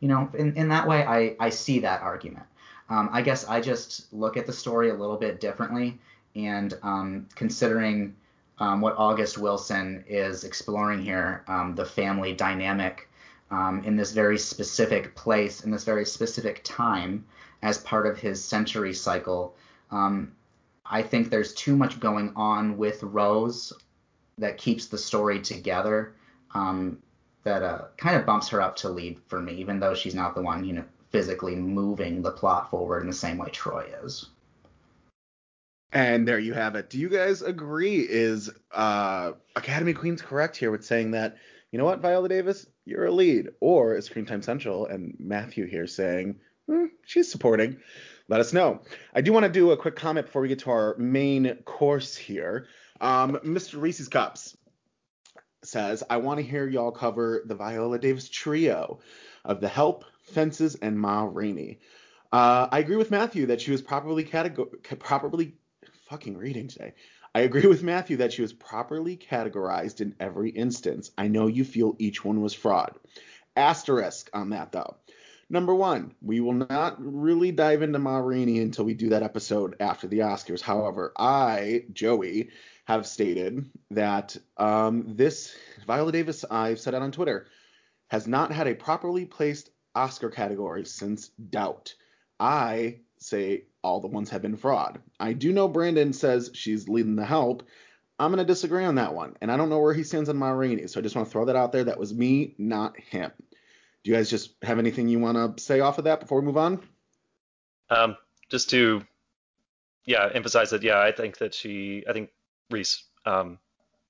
[0.00, 2.46] You know, in, in that way, I, I see that argument.
[2.88, 5.98] Um, I guess I just look at the story a little bit differently,
[6.34, 8.16] and um, considering
[8.60, 13.08] um, what August Wilson is exploring here, um, the family dynamic
[13.50, 17.24] um, in this very specific place, in this very specific time,
[17.62, 19.56] as part of his century cycle,
[19.90, 20.32] um,
[20.86, 23.72] I think there's too much going on with Rose
[24.38, 26.14] that keeps the story together.
[26.54, 26.98] Um,
[27.44, 30.34] that uh, kind of bumps her up to lead for me, even though she's not
[30.34, 34.26] the one, you know, physically moving the plot forward in the same way Troy is.
[35.92, 36.88] And there you have it.
[36.88, 37.98] Do you guys agree?
[37.98, 41.36] Is uh, Academy Queen's correct here with saying that,
[41.72, 43.48] you know what, Viola Davis, you're a lead?
[43.60, 46.36] Or is Screen Time Central and Matthew here saying,
[46.68, 47.78] hmm, she's supporting?
[48.28, 48.82] Let us know.
[49.12, 52.16] I do want to do a quick comment before we get to our main course
[52.16, 52.68] here.
[53.00, 53.80] Um, Mr.
[53.80, 54.56] Reese's Cups
[55.64, 59.00] says, I want to hear y'all cover the Viola Davis trio
[59.44, 61.80] of The Help, Fences, and Ma Rainey.
[62.32, 65.54] Uh, I agree with Matthew that she was properly categor- properly
[66.10, 66.92] fucking reading today.
[67.36, 71.12] I agree with Matthew that she was properly categorized in every instance.
[71.16, 72.96] I know you feel each one was fraud.
[73.54, 74.96] Asterisk on that though.
[75.48, 79.76] Number one, we will not really dive into Ma Rainey until we do that episode
[79.78, 80.60] after the Oscars.
[80.60, 82.50] However, I, Joey,
[82.86, 85.56] have stated that um, this
[85.86, 87.46] Viola Davis, I've said it on Twitter,
[88.08, 91.94] has not had a properly placed Oscar category since Doubt.
[92.40, 95.00] I say all the ones have been fraud.
[95.18, 97.62] I do know Brandon says she's leading the help.
[98.18, 99.36] I'm going to disagree on that one.
[99.40, 100.86] And I don't know where he stands on Ma Rainey.
[100.86, 101.84] So I just want to throw that out there.
[101.84, 103.30] That was me, not him.
[104.02, 106.46] Do you guys just have anything you want to say off of that before we
[106.46, 106.80] move on?
[107.88, 108.16] Um,
[108.50, 109.02] just to,
[110.04, 110.82] yeah, emphasize that.
[110.82, 112.30] Yeah, I think that she, I think
[112.70, 113.58] Reese um,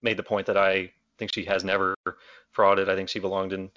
[0.03, 1.95] made the point that I think she has never
[2.57, 2.89] frauded.
[2.89, 3.71] I think she belonged in,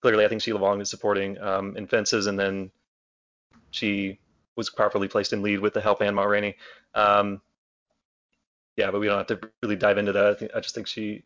[0.00, 2.70] clearly, I think she belonged in supporting um, in fences, and then
[3.70, 4.18] she
[4.56, 6.56] was properly placed in lead with the help and Ma Rainey.
[6.94, 7.40] Um,
[8.76, 10.26] yeah, but we don't have to really dive into that.
[10.26, 11.24] I, think, I just think she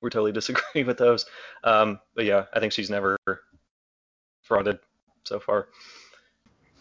[0.00, 1.26] we're totally disagreeing with those.
[1.64, 3.16] Um, but yeah, I think she's never
[4.48, 4.78] frauded
[5.24, 5.68] so far.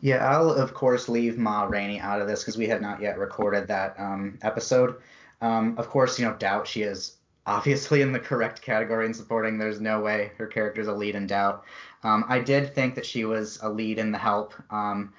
[0.01, 3.17] Yeah, I'll of course leave Ma Rainey out of this because we have not yet
[3.17, 4.97] recorded that um, episode.
[5.41, 9.57] Um, of course, you know, doubt she is obviously in the correct category in supporting.
[9.57, 11.63] There's no way her character's a lead in doubt.
[12.03, 14.53] Um, I did think that she was a lead in the help.
[14.69, 15.13] Um,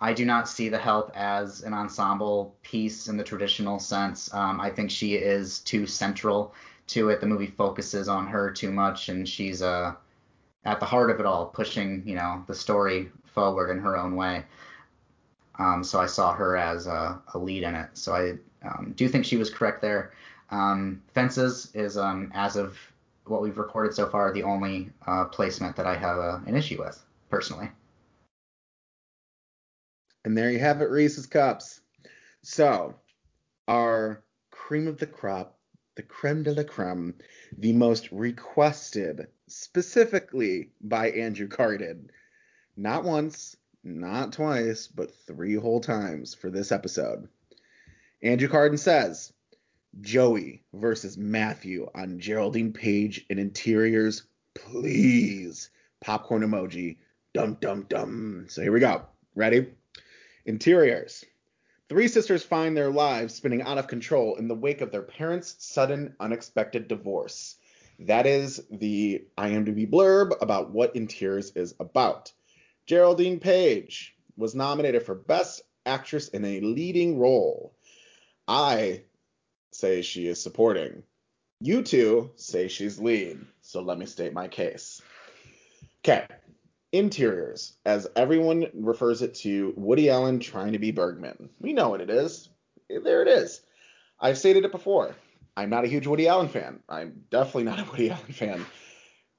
[0.00, 4.32] I do not see the help as an ensemble piece in the traditional sense.
[4.32, 6.54] Um, I think she is too central
[6.88, 7.20] to it.
[7.20, 9.94] The movie focuses on her too much, and she's uh,
[10.64, 14.16] at the heart of it all, pushing you know the story forward in her own
[14.16, 14.44] way.
[15.58, 17.90] Um, so I saw her as a, a, lead in it.
[17.92, 20.12] So I um, do think she was correct there.
[20.50, 22.78] Um, Fences is, um, as of
[23.26, 26.78] what we've recorded so far, the only uh, placement that I have uh, an issue
[26.82, 27.70] with personally.
[30.24, 31.80] And there you have it, Reese's Cups.
[32.42, 32.94] So,
[33.68, 35.60] our cream of the crop
[36.00, 37.14] the creme de la creme,
[37.58, 42.10] the most requested specifically by Andrew Carden.
[42.74, 43.54] Not once,
[43.84, 47.28] not twice, but three whole times for this episode.
[48.22, 49.32] Andrew Carden says
[50.00, 54.22] Joey versus Matthew on Geraldine Page in interiors,
[54.54, 55.68] please.
[56.00, 56.96] Popcorn emoji.
[57.34, 58.46] Dum dum dum.
[58.48, 59.04] So here we go.
[59.34, 59.66] Ready?
[60.44, 61.24] Interiors.
[61.88, 65.56] Three sisters find their lives spinning out of control in the wake of their parents'
[65.58, 67.56] sudden, unexpected divorce.
[67.98, 72.32] That is the IMDb blurb about what Interiors is about.
[72.86, 77.74] Geraldine Page was nominated for Best Actress in a Leading Role.
[78.48, 79.02] I
[79.72, 81.02] say she is supporting.
[81.60, 83.44] You two say she's lead.
[83.60, 85.02] So let me state my case.
[86.02, 86.26] Okay,
[86.92, 91.50] Interiors, as everyone refers it to Woody Allen trying to be Bergman.
[91.60, 92.48] We know what it is.
[92.88, 93.60] There it is.
[94.18, 95.14] I've stated it before.
[95.56, 96.80] I'm not a huge Woody Allen fan.
[96.88, 98.66] I'm definitely not a Woody Allen fan.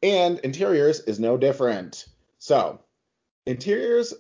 [0.02, 2.06] And Interiors is no different.
[2.40, 2.80] So,
[3.46, 4.14] Interiors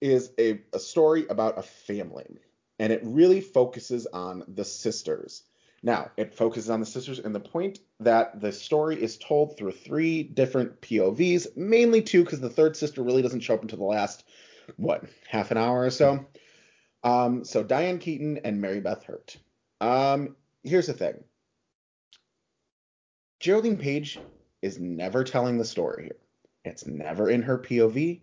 [0.00, 2.40] is a, a story about a family,
[2.78, 5.42] and it really focuses on the sisters.
[5.84, 9.72] Now, it focuses on the sisters and the point that the story is told through
[9.72, 13.84] three different POVs, mainly two because the third sister really doesn't show up until the
[13.84, 14.24] last,
[14.76, 16.24] what, half an hour or so.
[17.02, 19.36] Um, so Diane Keaton and Mary Beth Hurt.
[19.82, 21.22] Um, here's the thing.
[23.40, 24.18] Geraldine Page
[24.62, 26.16] is never telling the story here.
[26.64, 28.22] It's never in her POV.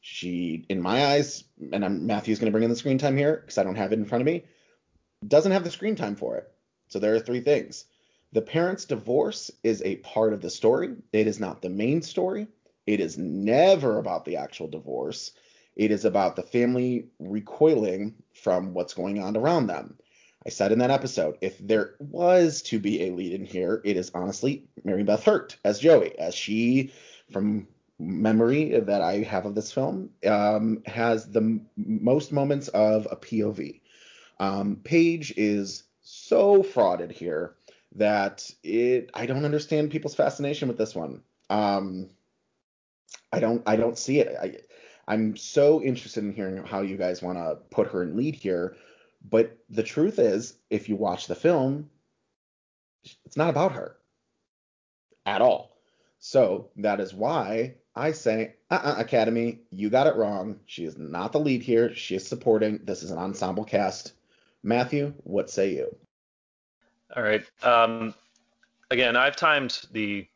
[0.00, 1.44] She, in my eyes,
[1.74, 3.92] and I'm, Matthew's going to bring in the screen time here because I don't have
[3.92, 4.46] it in front of me,
[5.28, 6.50] doesn't have the screen time for it.
[6.88, 7.84] So there are three things.
[8.32, 10.94] The parents' divorce is a part of the story.
[11.12, 12.48] It is not the main story.
[12.86, 15.32] It is never about the actual divorce.
[15.74, 19.98] It is about the family recoiling from what's going on around them.
[20.46, 23.96] I said in that episode, if there was to be a lead in here, it
[23.96, 26.92] is honestly Mary Beth Hurt as Joey, as she,
[27.32, 27.66] from
[27.98, 33.16] memory that I have of this film, um, has the m- most moments of a
[33.16, 33.80] POV.
[34.38, 37.56] Um, Page is so frauded here
[37.96, 41.22] that it I don't understand people's fascination with this one.
[41.50, 42.10] Um,
[43.32, 44.36] I don't I don't see it.
[44.40, 44.56] I
[45.08, 48.76] I'm so interested in hearing how you guys want to put her in lead here,
[49.28, 51.90] but the truth is, if you watch the film,
[53.24, 53.96] it's not about her
[55.24, 55.76] at all.
[56.20, 60.60] So that is why I say, uh-uh, Academy, you got it wrong.
[60.66, 61.94] She is not the lead here.
[61.94, 62.80] She is supporting.
[62.84, 64.12] This is an ensemble cast.
[64.66, 65.94] Matthew, what say you?
[67.14, 67.44] All right.
[67.62, 68.12] Um,
[68.90, 70.26] again, I've timed the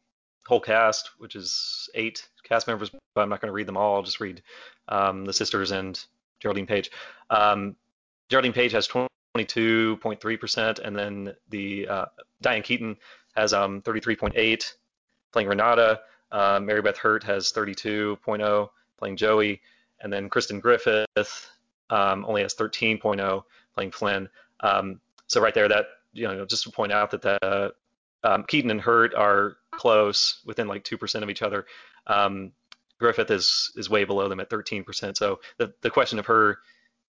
[0.46, 3.96] whole cast, which is eight cast members, but I'm not going to read them all.
[3.96, 4.40] I'll just read
[4.86, 6.00] um, the sisters and
[6.38, 6.92] Geraldine Page.
[7.28, 7.74] Um,
[8.28, 12.04] Geraldine Page has 22.3%, and then the uh,
[12.40, 12.96] Diane Keaton
[13.34, 14.72] has um, 33.8,
[15.32, 16.02] playing Renata.
[16.30, 19.60] Uh, Mary Beth Hurt has 32.0, playing Joey,
[20.02, 21.50] and then Kristin Griffith
[21.90, 23.42] um, only has 13.0,
[23.80, 24.28] playing Flynn.
[24.60, 27.72] Um, so right there, that you know, just to point out that the
[28.22, 31.66] um, Keaton and Hurt are close, within like two percent of each other.
[32.06, 32.52] Um,
[32.98, 35.16] Griffith is is way below them at 13%.
[35.16, 36.58] So the the question of her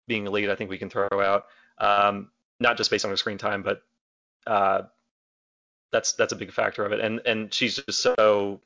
[0.07, 1.45] being a lead, I think we can throw out,
[1.77, 3.81] um, not just based on her screen time, but
[4.47, 4.83] uh,
[5.91, 7.01] that's that's a big factor of it.
[7.01, 8.61] And and she's just so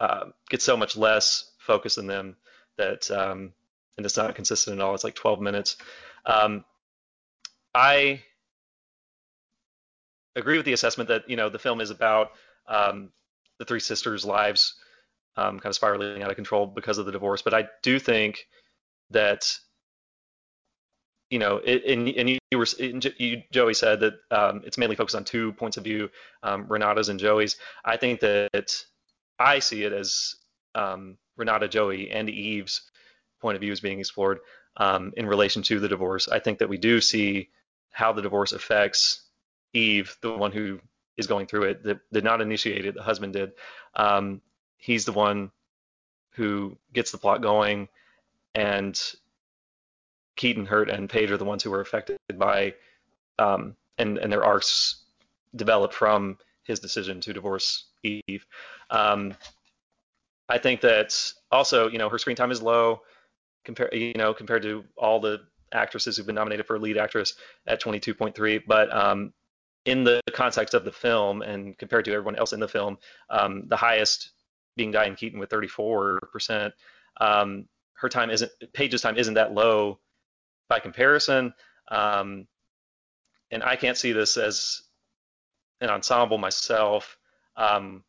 [0.00, 2.36] uh, gets so much less focus than them
[2.76, 3.52] that um,
[3.96, 4.94] and it's not consistent at all.
[4.94, 5.76] It's like 12 minutes.
[6.26, 6.64] Um,
[7.74, 8.22] I
[10.36, 12.30] agree with the assessment that you know the film is about
[12.66, 13.10] um,
[13.58, 14.74] the three sisters' lives
[15.36, 17.42] um, kind of spiraling out of control because of the divorce.
[17.42, 18.46] But I do think
[19.10, 19.58] that
[21.30, 22.66] you know, it, and, and you, were
[23.18, 26.10] you, Joey said that um, it's mainly focused on two points of view,
[26.42, 27.56] um, Renata's and Joey's.
[27.84, 28.84] I think that
[29.38, 30.34] I see it as
[30.74, 32.82] um, Renata, Joey, and Eve's
[33.40, 34.40] point of view is being explored
[34.76, 36.28] um, in relation to the divorce.
[36.28, 37.48] I think that we do see
[37.90, 39.22] how the divorce affects
[39.72, 40.80] Eve, the one who
[41.16, 43.52] is going through it, that did not initiate it, the husband did.
[43.94, 44.40] Um,
[44.78, 45.50] he's the one
[46.30, 47.88] who gets the plot going,
[48.54, 49.00] and
[50.36, 52.74] Keaton, Hurt, and Page are the ones who were affected by,
[53.38, 55.02] um, and and their arcs
[55.54, 58.46] developed from his decision to divorce Eve.
[58.90, 59.34] Um,
[60.48, 61.14] I think that
[61.50, 63.02] also, you know, her screen time is low
[63.64, 65.42] compared, you know, compared to all the
[65.72, 67.34] actresses who've been nominated for lead actress
[67.66, 68.62] at 22.3.
[68.66, 69.32] But um,
[69.84, 72.98] in the context of the film and compared to everyone else in the film,
[73.30, 74.32] um, the highest
[74.76, 76.72] being Diane Keaton with 34%.
[77.20, 80.00] Um, her time isn't Page's time isn't that low
[80.68, 81.52] by comparison.
[81.90, 82.46] Um,
[83.50, 84.82] and I can't see this as
[85.80, 87.18] an ensemble myself
[87.56, 88.04] um,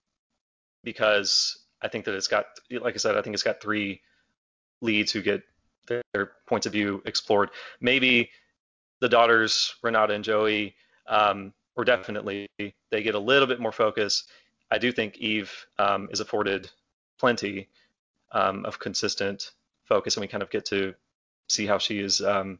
[0.83, 4.01] because I think that it's got, like I said, I think it's got three
[4.81, 5.41] leads who get
[5.87, 7.49] their, their points of view explored.
[7.79, 8.29] Maybe
[8.99, 10.75] the daughters, Renata and Joey,
[11.07, 14.25] um, or definitely they get a little bit more focus.
[14.69, 16.69] I do think Eve um, is afforded
[17.19, 17.67] plenty
[18.31, 19.51] um, of consistent
[19.85, 20.93] focus, and we kind of get to
[21.47, 22.59] see how she is um,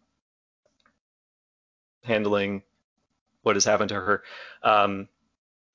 [2.03, 2.63] handling
[3.43, 4.23] what has happened to her,
[4.63, 5.07] um,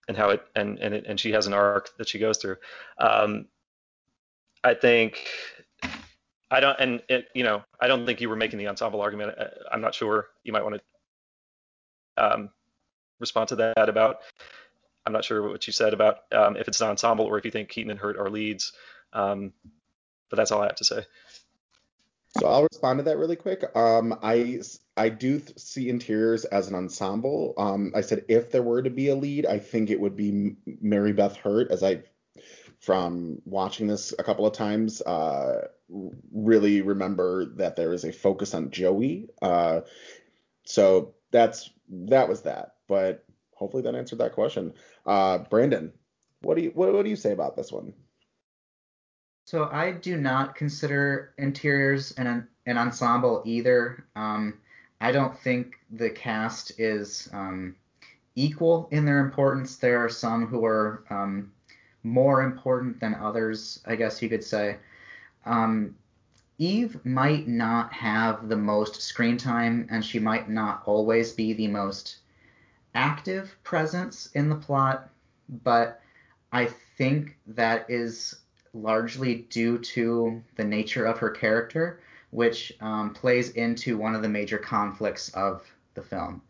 [0.09, 2.57] and how it and and it, and she has an arc that she goes through.
[2.99, 3.47] Um,
[4.63, 5.29] I think
[6.51, 9.37] I don't, and it, you know, I don't think you were making the ensemble argument.
[9.39, 10.29] Uh, I'm not sure.
[10.45, 10.81] You might want
[12.17, 12.51] to um,
[13.19, 14.19] respond to that about.
[15.05, 17.51] I'm not sure what you said about um, if it's an ensemble or if you
[17.51, 18.73] think Keaton and Hurt are leads.
[19.13, 19.53] Um,
[20.31, 21.05] but that's all I have to say.
[22.39, 23.65] So I'll respond to that really quick.
[23.75, 24.61] Um, I
[24.97, 27.55] I do th- see interiors as an ensemble.
[27.57, 30.57] Um, I said if there were to be a lead, I think it would be
[30.67, 32.03] Mary Beth Hurt, as I
[32.87, 35.67] from watching this a couple of times, uh,
[36.33, 39.29] really remember that there is a focus on Joey.
[39.43, 39.81] Uh,
[40.65, 42.77] so that's that was that.
[42.87, 44.73] But hopefully that answered that question.
[45.05, 45.93] Uh, Brandon,
[46.43, 47.93] what do you what, what do you say about this one?
[49.47, 54.07] So I do not consider interiors an an ensemble either.
[54.15, 54.61] Um,
[55.01, 57.75] I don't think the cast is um,
[58.37, 59.75] equal in their importance.
[59.75, 61.51] There are some who are um,
[62.07, 64.77] more important than others, I guess you could say.
[65.45, 65.97] Um,
[66.59, 71.69] Eve might not have the most screen time, and she might not always be the
[71.69, 72.19] most
[72.95, 75.11] active presence in the plot,
[75.63, 76.01] but
[76.53, 76.67] I
[76.97, 78.37] think that is
[78.73, 82.01] largely due to the nature of her character,
[82.31, 85.63] which um, plays into one of the major conflicts of
[85.95, 86.41] the film.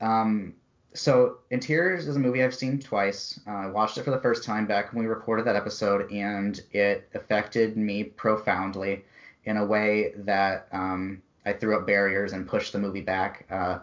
[0.00, 0.54] Um,
[0.96, 3.38] so, Interiors is a movie I've seen twice.
[3.46, 6.60] Uh, I watched it for the first time back when we recorded that episode, and
[6.72, 9.04] it affected me profoundly
[9.44, 13.46] in a way that um, I threw up barriers and pushed the movie back.
[13.50, 13.78] Uh,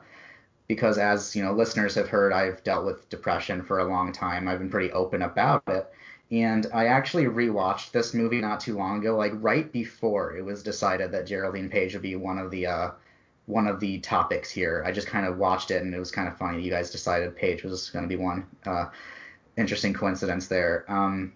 [0.68, 4.48] because as you know, listeners have heard, I've dealt with depression for a long time.
[4.48, 5.88] I've been pretty open about it,
[6.32, 10.64] and I actually rewatched this movie not too long ago, like right before it was
[10.64, 12.92] decided that Geraldine Page would be one of the uh,
[13.46, 14.84] one of the topics here.
[14.86, 16.62] I just kind of watched it, and it was kind of funny.
[16.62, 18.46] You guys decided Page was going to be one.
[18.66, 18.86] Uh,
[19.58, 20.86] interesting coincidence there.
[20.88, 21.34] Um,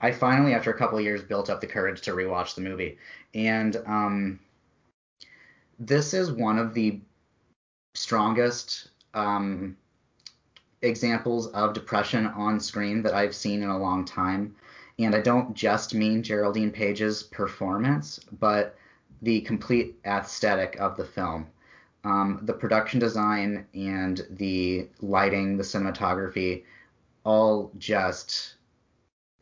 [0.00, 2.98] I finally, after a couple years, built up the courage to rewatch the movie,
[3.34, 4.40] and um,
[5.78, 7.00] this is one of the
[7.94, 9.76] strongest um,
[10.82, 14.54] examples of depression on screen that I've seen in a long time.
[14.98, 18.76] And I don't just mean Geraldine Page's performance, but
[19.22, 21.46] the complete aesthetic of the film.
[22.04, 26.64] Um, the production design and the lighting, the cinematography,
[27.24, 28.56] all just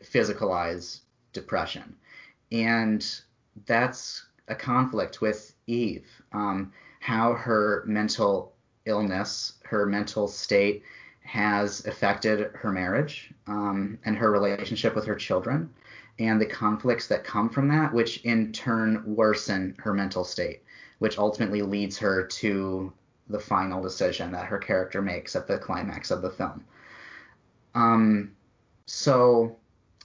[0.02, 1.00] physicalize
[1.32, 1.96] depression.
[2.52, 3.04] And
[3.66, 6.06] that's a conflict with Eve.
[6.32, 8.52] Um, how her mental
[8.86, 10.82] illness, her mental state,
[11.24, 15.72] has affected her marriage um, and her relationship with her children,
[16.18, 20.62] and the conflicts that come from that, which in turn worsen her mental state,
[20.98, 22.92] which ultimately leads her to
[23.28, 26.64] the final decision that her character makes at the climax of the film.
[27.74, 28.32] Um,
[28.86, 29.56] so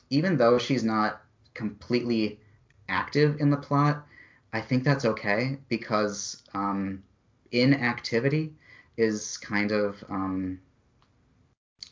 [0.09, 1.21] even though she's not
[1.53, 2.39] completely
[2.87, 4.05] active in the plot,
[4.53, 7.03] I think that's okay because um,
[7.51, 8.53] inactivity
[8.95, 10.59] is kind of um,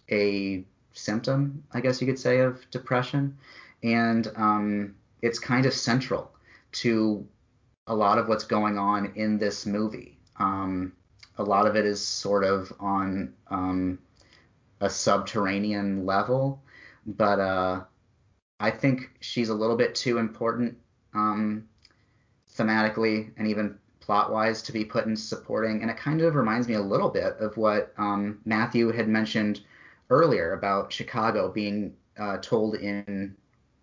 [0.09, 0.63] a
[0.93, 3.37] symptom, I guess you could say, of depression.
[3.83, 6.31] And um, it's kind of central
[6.73, 7.27] to
[7.87, 10.17] a lot of what's going on in this movie.
[10.37, 10.93] Um,
[11.37, 13.99] a lot of it is sort of on um,
[14.81, 16.61] a subterranean level,
[17.05, 17.81] but uh,
[18.59, 20.77] I think she's a little bit too important
[21.13, 21.67] um,
[22.57, 25.81] thematically and even plot wise to be put in supporting.
[25.81, 29.61] And it kind of reminds me a little bit of what um, Matthew had mentioned
[30.09, 33.35] earlier about Chicago being uh, told in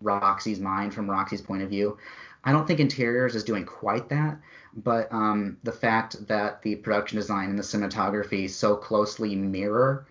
[0.03, 1.97] Roxie's mind from Roxie's point of view.
[2.43, 4.37] I don't think Interiors is doing quite that,
[4.75, 10.05] but um, the fact that the production design and the cinematography so closely mirror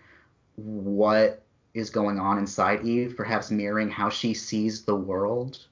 [0.56, 1.42] what
[1.74, 5.66] is going on inside Eve, perhaps mirroring how she sees the world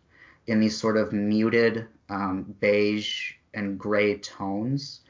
[0.46, 5.00] in these sort of muted um, beige and gray tones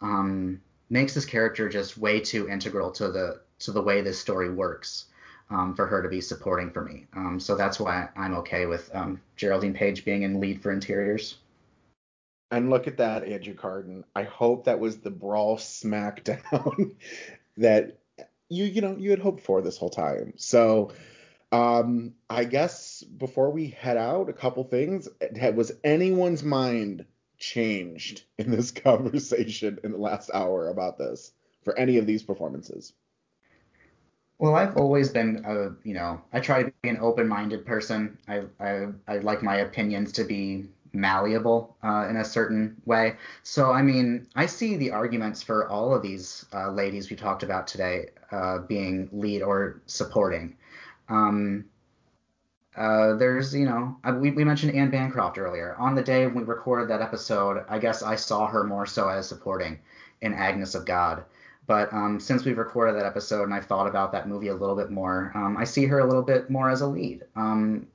[0.00, 0.60] um,
[0.90, 5.06] makes this character just way too integral to the to the way this story works
[5.50, 7.06] um, for her to be supporting for me.
[7.14, 11.36] Um, so that's why I'm okay with um, Geraldine Page being in lead for interiors.
[12.50, 14.04] And look at that, Andrew Carden.
[14.14, 16.92] I hope that was the brawl smackdown
[17.58, 17.98] that
[18.48, 20.32] you you know you had hoped for this whole time.
[20.36, 20.92] So
[21.52, 25.08] um, I guess before we head out, a couple things.
[25.54, 27.04] Was anyone's mind
[27.38, 31.32] changed in this conversation in the last hour about this
[31.64, 32.92] for any of these performances?
[34.38, 38.18] Well, I've always been a, you know, I try to be an open-minded person.
[38.28, 43.16] I, I, I like my opinions to be malleable uh, in a certain way.
[43.42, 47.42] So, I mean, I see the arguments for all of these uh, ladies we talked
[47.42, 50.56] about today uh, being lead or supporting.
[51.08, 51.64] Um,
[52.76, 55.74] uh, there's, you know, we, we mentioned Anne Bancroft earlier.
[55.80, 59.28] On the day we recorded that episode, I guess I saw her more so as
[59.28, 59.80] supporting
[60.20, 61.24] in Agnes of God.
[61.68, 64.74] But um, since we've recorded that episode and I've thought about that movie a little
[64.74, 67.24] bit more, um, I see her a little bit more as a lead.
[67.36, 67.86] Um,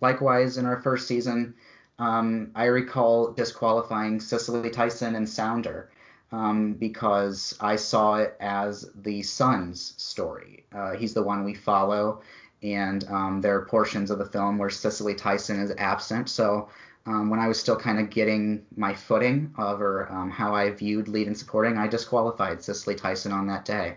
[0.00, 1.54] likewise, in our first season,
[1.98, 5.90] um, I recall disqualifying Cicely Tyson and Sounder
[6.32, 10.64] um, because I saw it as the son's story.
[10.72, 12.22] Uh, he's the one we follow
[12.62, 16.28] and um, there are portions of the film where Cicely Tyson is absent.
[16.28, 16.68] So
[17.08, 21.08] um, when I was still kind of getting my footing over um, how I viewed
[21.08, 23.96] lead and supporting, I disqualified Cicely Tyson on that day.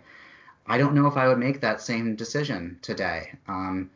[0.65, 3.33] I don't know if I would make that same decision today.
[3.49, 3.91] Um,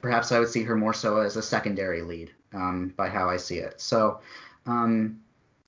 [0.00, 3.36] perhaps I would see her more so as a secondary lead um, by how I
[3.36, 3.78] see it.
[3.78, 4.20] So
[4.64, 5.20] um,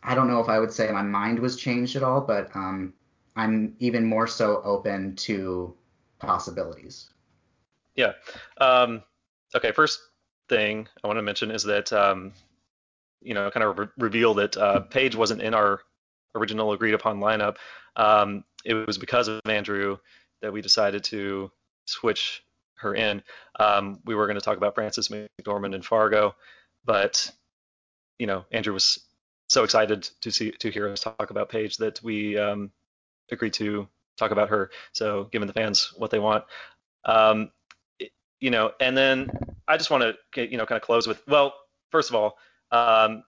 [0.02, 2.94] I don't know if I would say my mind was changed at all, but um,
[3.36, 5.74] I'm even more so open to
[6.20, 7.10] possibilities.
[7.96, 8.12] Yeah.
[9.54, 9.72] Okay.
[9.72, 10.00] First
[10.48, 12.32] thing I want to mention is that um,
[13.22, 15.80] you know kind of re- reveal that uh, Page wasn't in our
[16.34, 17.56] original agreed upon lineup.
[17.96, 19.98] Um, it was because of Andrew
[20.42, 21.50] that we decided to
[21.86, 22.42] switch
[22.76, 23.22] her in.
[23.58, 26.34] Um, we were going to talk about Frances McDormand and Fargo,
[26.84, 27.30] but
[28.18, 29.00] you know Andrew was
[29.48, 32.70] so excited to see to hear us talk about Page that we um,
[33.30, 34.70] agreed to talk about her.
[34.92, 36.44] So giving the fans what they want.
[37.04, 37.50] Um,
[38.44, 39.30] you know, and then
[39.66, 40.02] I just want
[40.34, 41.54] to you know kind of close with well,
[41.90, 42.36] first of all,
[42.70, 43.24] um,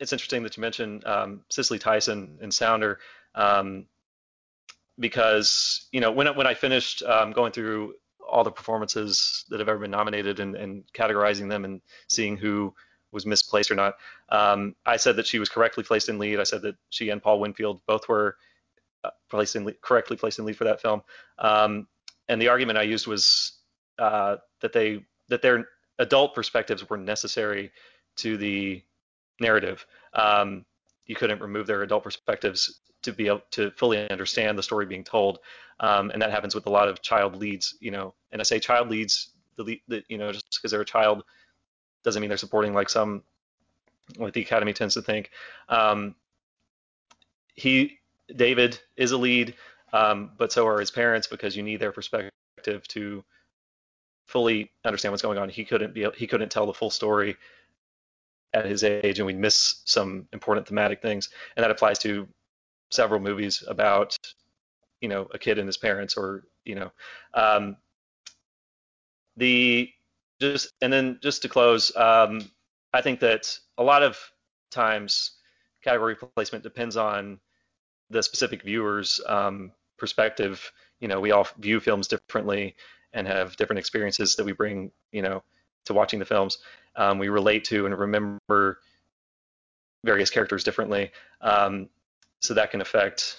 [0.00, 2.98] it's interesting that you mentioned um, Cicely Tyson and Sounder
[3.34, 3.84] um,
[4.98, 7.92] because you know when when I finished um, going through
[8.26, 12.72] all the performances that have ever been nominated and, and categorizing them and seeing who
[13.12, 13.96] was misplaced or not,
[14.30, 16.40] um, I said that she was correctly placed in lead.
[16.40, 18.38] I said that she and Paul Winfield both were
[19.04, 21.02] uh, placed in correctly placed in lead for that film.
[21.38, 21.86] Um,
[22.30, 23.58] and the argument I used was
[23.98, 25.68] uh, that they that their
[25.98, 27.70] adult perspectives were necessary
[28.16, 28.82] to the
[29.40, 29.86] narrative.
[30.12, 30.64] Um,
[31.06, 35.04] you couldn't remove their adult perspectives to be able to fully understand the story being
[35.04, 35.38] told,
[35.80, 37.76] um, and that happens with a lot of child leads.
[37.80, 40.86] You know, and I say child leads, the, the you know, just because they're a
[40.86, 41.24] child
[42.02, 43.22] doesn't mean they're supporting like some
[44.16, 45.30] what the Academy tends to think.
[45.68, 46.14] Um,
[47.54, 47.98] he
[48.34, 49.54] David is a lead,
[49.92, 52.30] um, but so are his parents because you need their perspective
[52.88, 53.24] to
[54.26, 55.48] fully understand what's going on.
[55.48, 57.36] He couldn't be he couldn't tell the full story
[58.52, 61.28] at his age, and we'd miss some important thematic things.
[61.56, 62.28] And that applies to
[62.90, 64.16] several movies about
[65.00, 66.90] you know a kid and his parents, or you know
[67.34, 67.76] um,
[69.36, 69.90] the
[70.40, 72.50] just and then just to close, um,
[72.92, 74.18] I think that a lot of
[74.70, 75.32] times
[75.82, 77.38] category placement depends on
[78.10, 80.72] the specific viewer's um, perspective.
[81.00, 82.76] You know, we all view films differently
[83.14, 85.42] and have different experiences that we bring, you know,
[85.86, 86.58] to watching the films.
[86.96, 88.80] Um, we relate to and remember
[90.04, 91.88] various characters differently, um,
[92.40, 93.36] so that can affect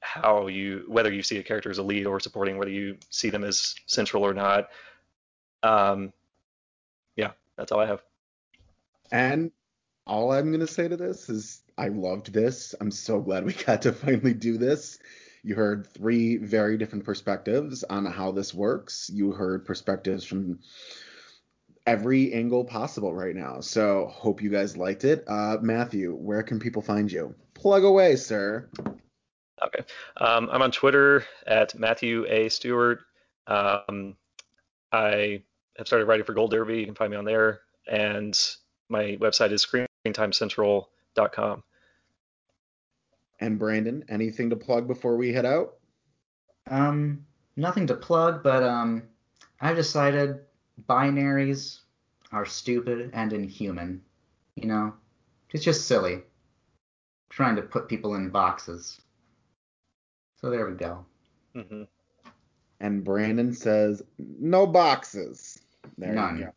[0.00, 3.30] how you whether you see a character as a lead or supporting, whether you see
[3.30, 4.68] them as central or not.
[5.62, 6.12] Um,
[7.16, 8.02] yeah, that's all I have.
[9.10, 9.52] And
[10.06, 12.74] all I'm gonna say to this is I loved this.
[12.80, 14.98] I'm so glad we got to finally do this.
[15.44, 19.10] You heard three very different perspectives on how this works.
[19.12, 20.60] You heard perspectives from
[21.86, 23.60] every angle possible right now.
[23.60, 25.24] So hope you guys liked it.
[25.26, 27.34] Uh, Matthew, where can people find you?
[27.54, 28.68] Plug away, sir.
[29.64, 29.84] Okay.
[30.16, 32.48] Um, I'm on Twitter at Matthew A.
[32.48, 33.00] Stewart.
[33.46, 34.16] Um,
[34.92, 35.42] I
[35.76, 36.78] have started writing for Gold Derby.
[36.78, 37.60] You can find me on there.
[37.86, 38.38] And
[38.88, 41.62] my website is screentimecentral.com.
[43.42, 45.74] And Brandon, anything to plug before we head out?
[46.70, 49.02] Um, nothing to plug, but um,
[49.60, 50.42] I've decided
[50.88, 51.80] binaries
[52.30, 54.00] are stupid and inhuman.
[54.54, 54.94] You know,
[55.50, 56.22] it's just silly
[57.30, 59.00] trying to put people in boxes.
[60.40, 61.04] So there we go.
[61.56, 61.82] Mm-hmm.
[62.78, 65.58] And Brandon says, no boxes.
[65.98, 66.38] There None.
[66.38, 66.52] you go.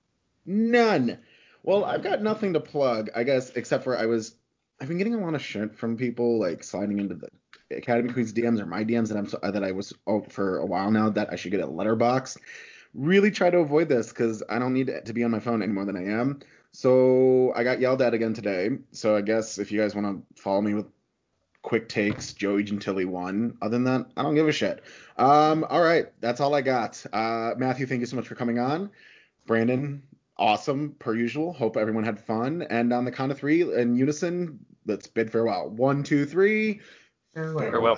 [0.46, 1.18] None.
[1.64, 4.36] Well, I've got nothing to plug, I guess, except for I was
[4.80, 7.30] I've been getting a lot of shit from people like sliding into the
[7.76, 10.66] Academy Queens DMs or my DMs that I'm so, that I was out for a
[10.66, 12.38] while now that I should get a Letterboxd.
[12.94, 15.72] Really try to avoid this because I don't need to be on my phone any
[15.72, 16.42] more than I am.
[16.72, 18.70] So I got yelled at again today.
[18.92, 20.88] So I guess if you guys want to follow me with
[21.62, 23.58] quick takes, Joey Gentili won.
[23.62, 24.84] Other than that, I don't give a shit.
[25.18, 27.04] Um, all right, that's all I got.
[27.12, 28.92] Uh, Matthew, thank you so much for coming on.
[29.48, 30.04] Brandon,
[30.38, 31.54] awesome per usual.
[31.54, 32.64] Hope everyone had fun.
[32.64, 35.70] And on the count of three in unison, let's bid farewell.
[35.70, 36.82] One, two, three.
[37.34, 37.72] Farewell.
[37.72, 37.98] Farewell.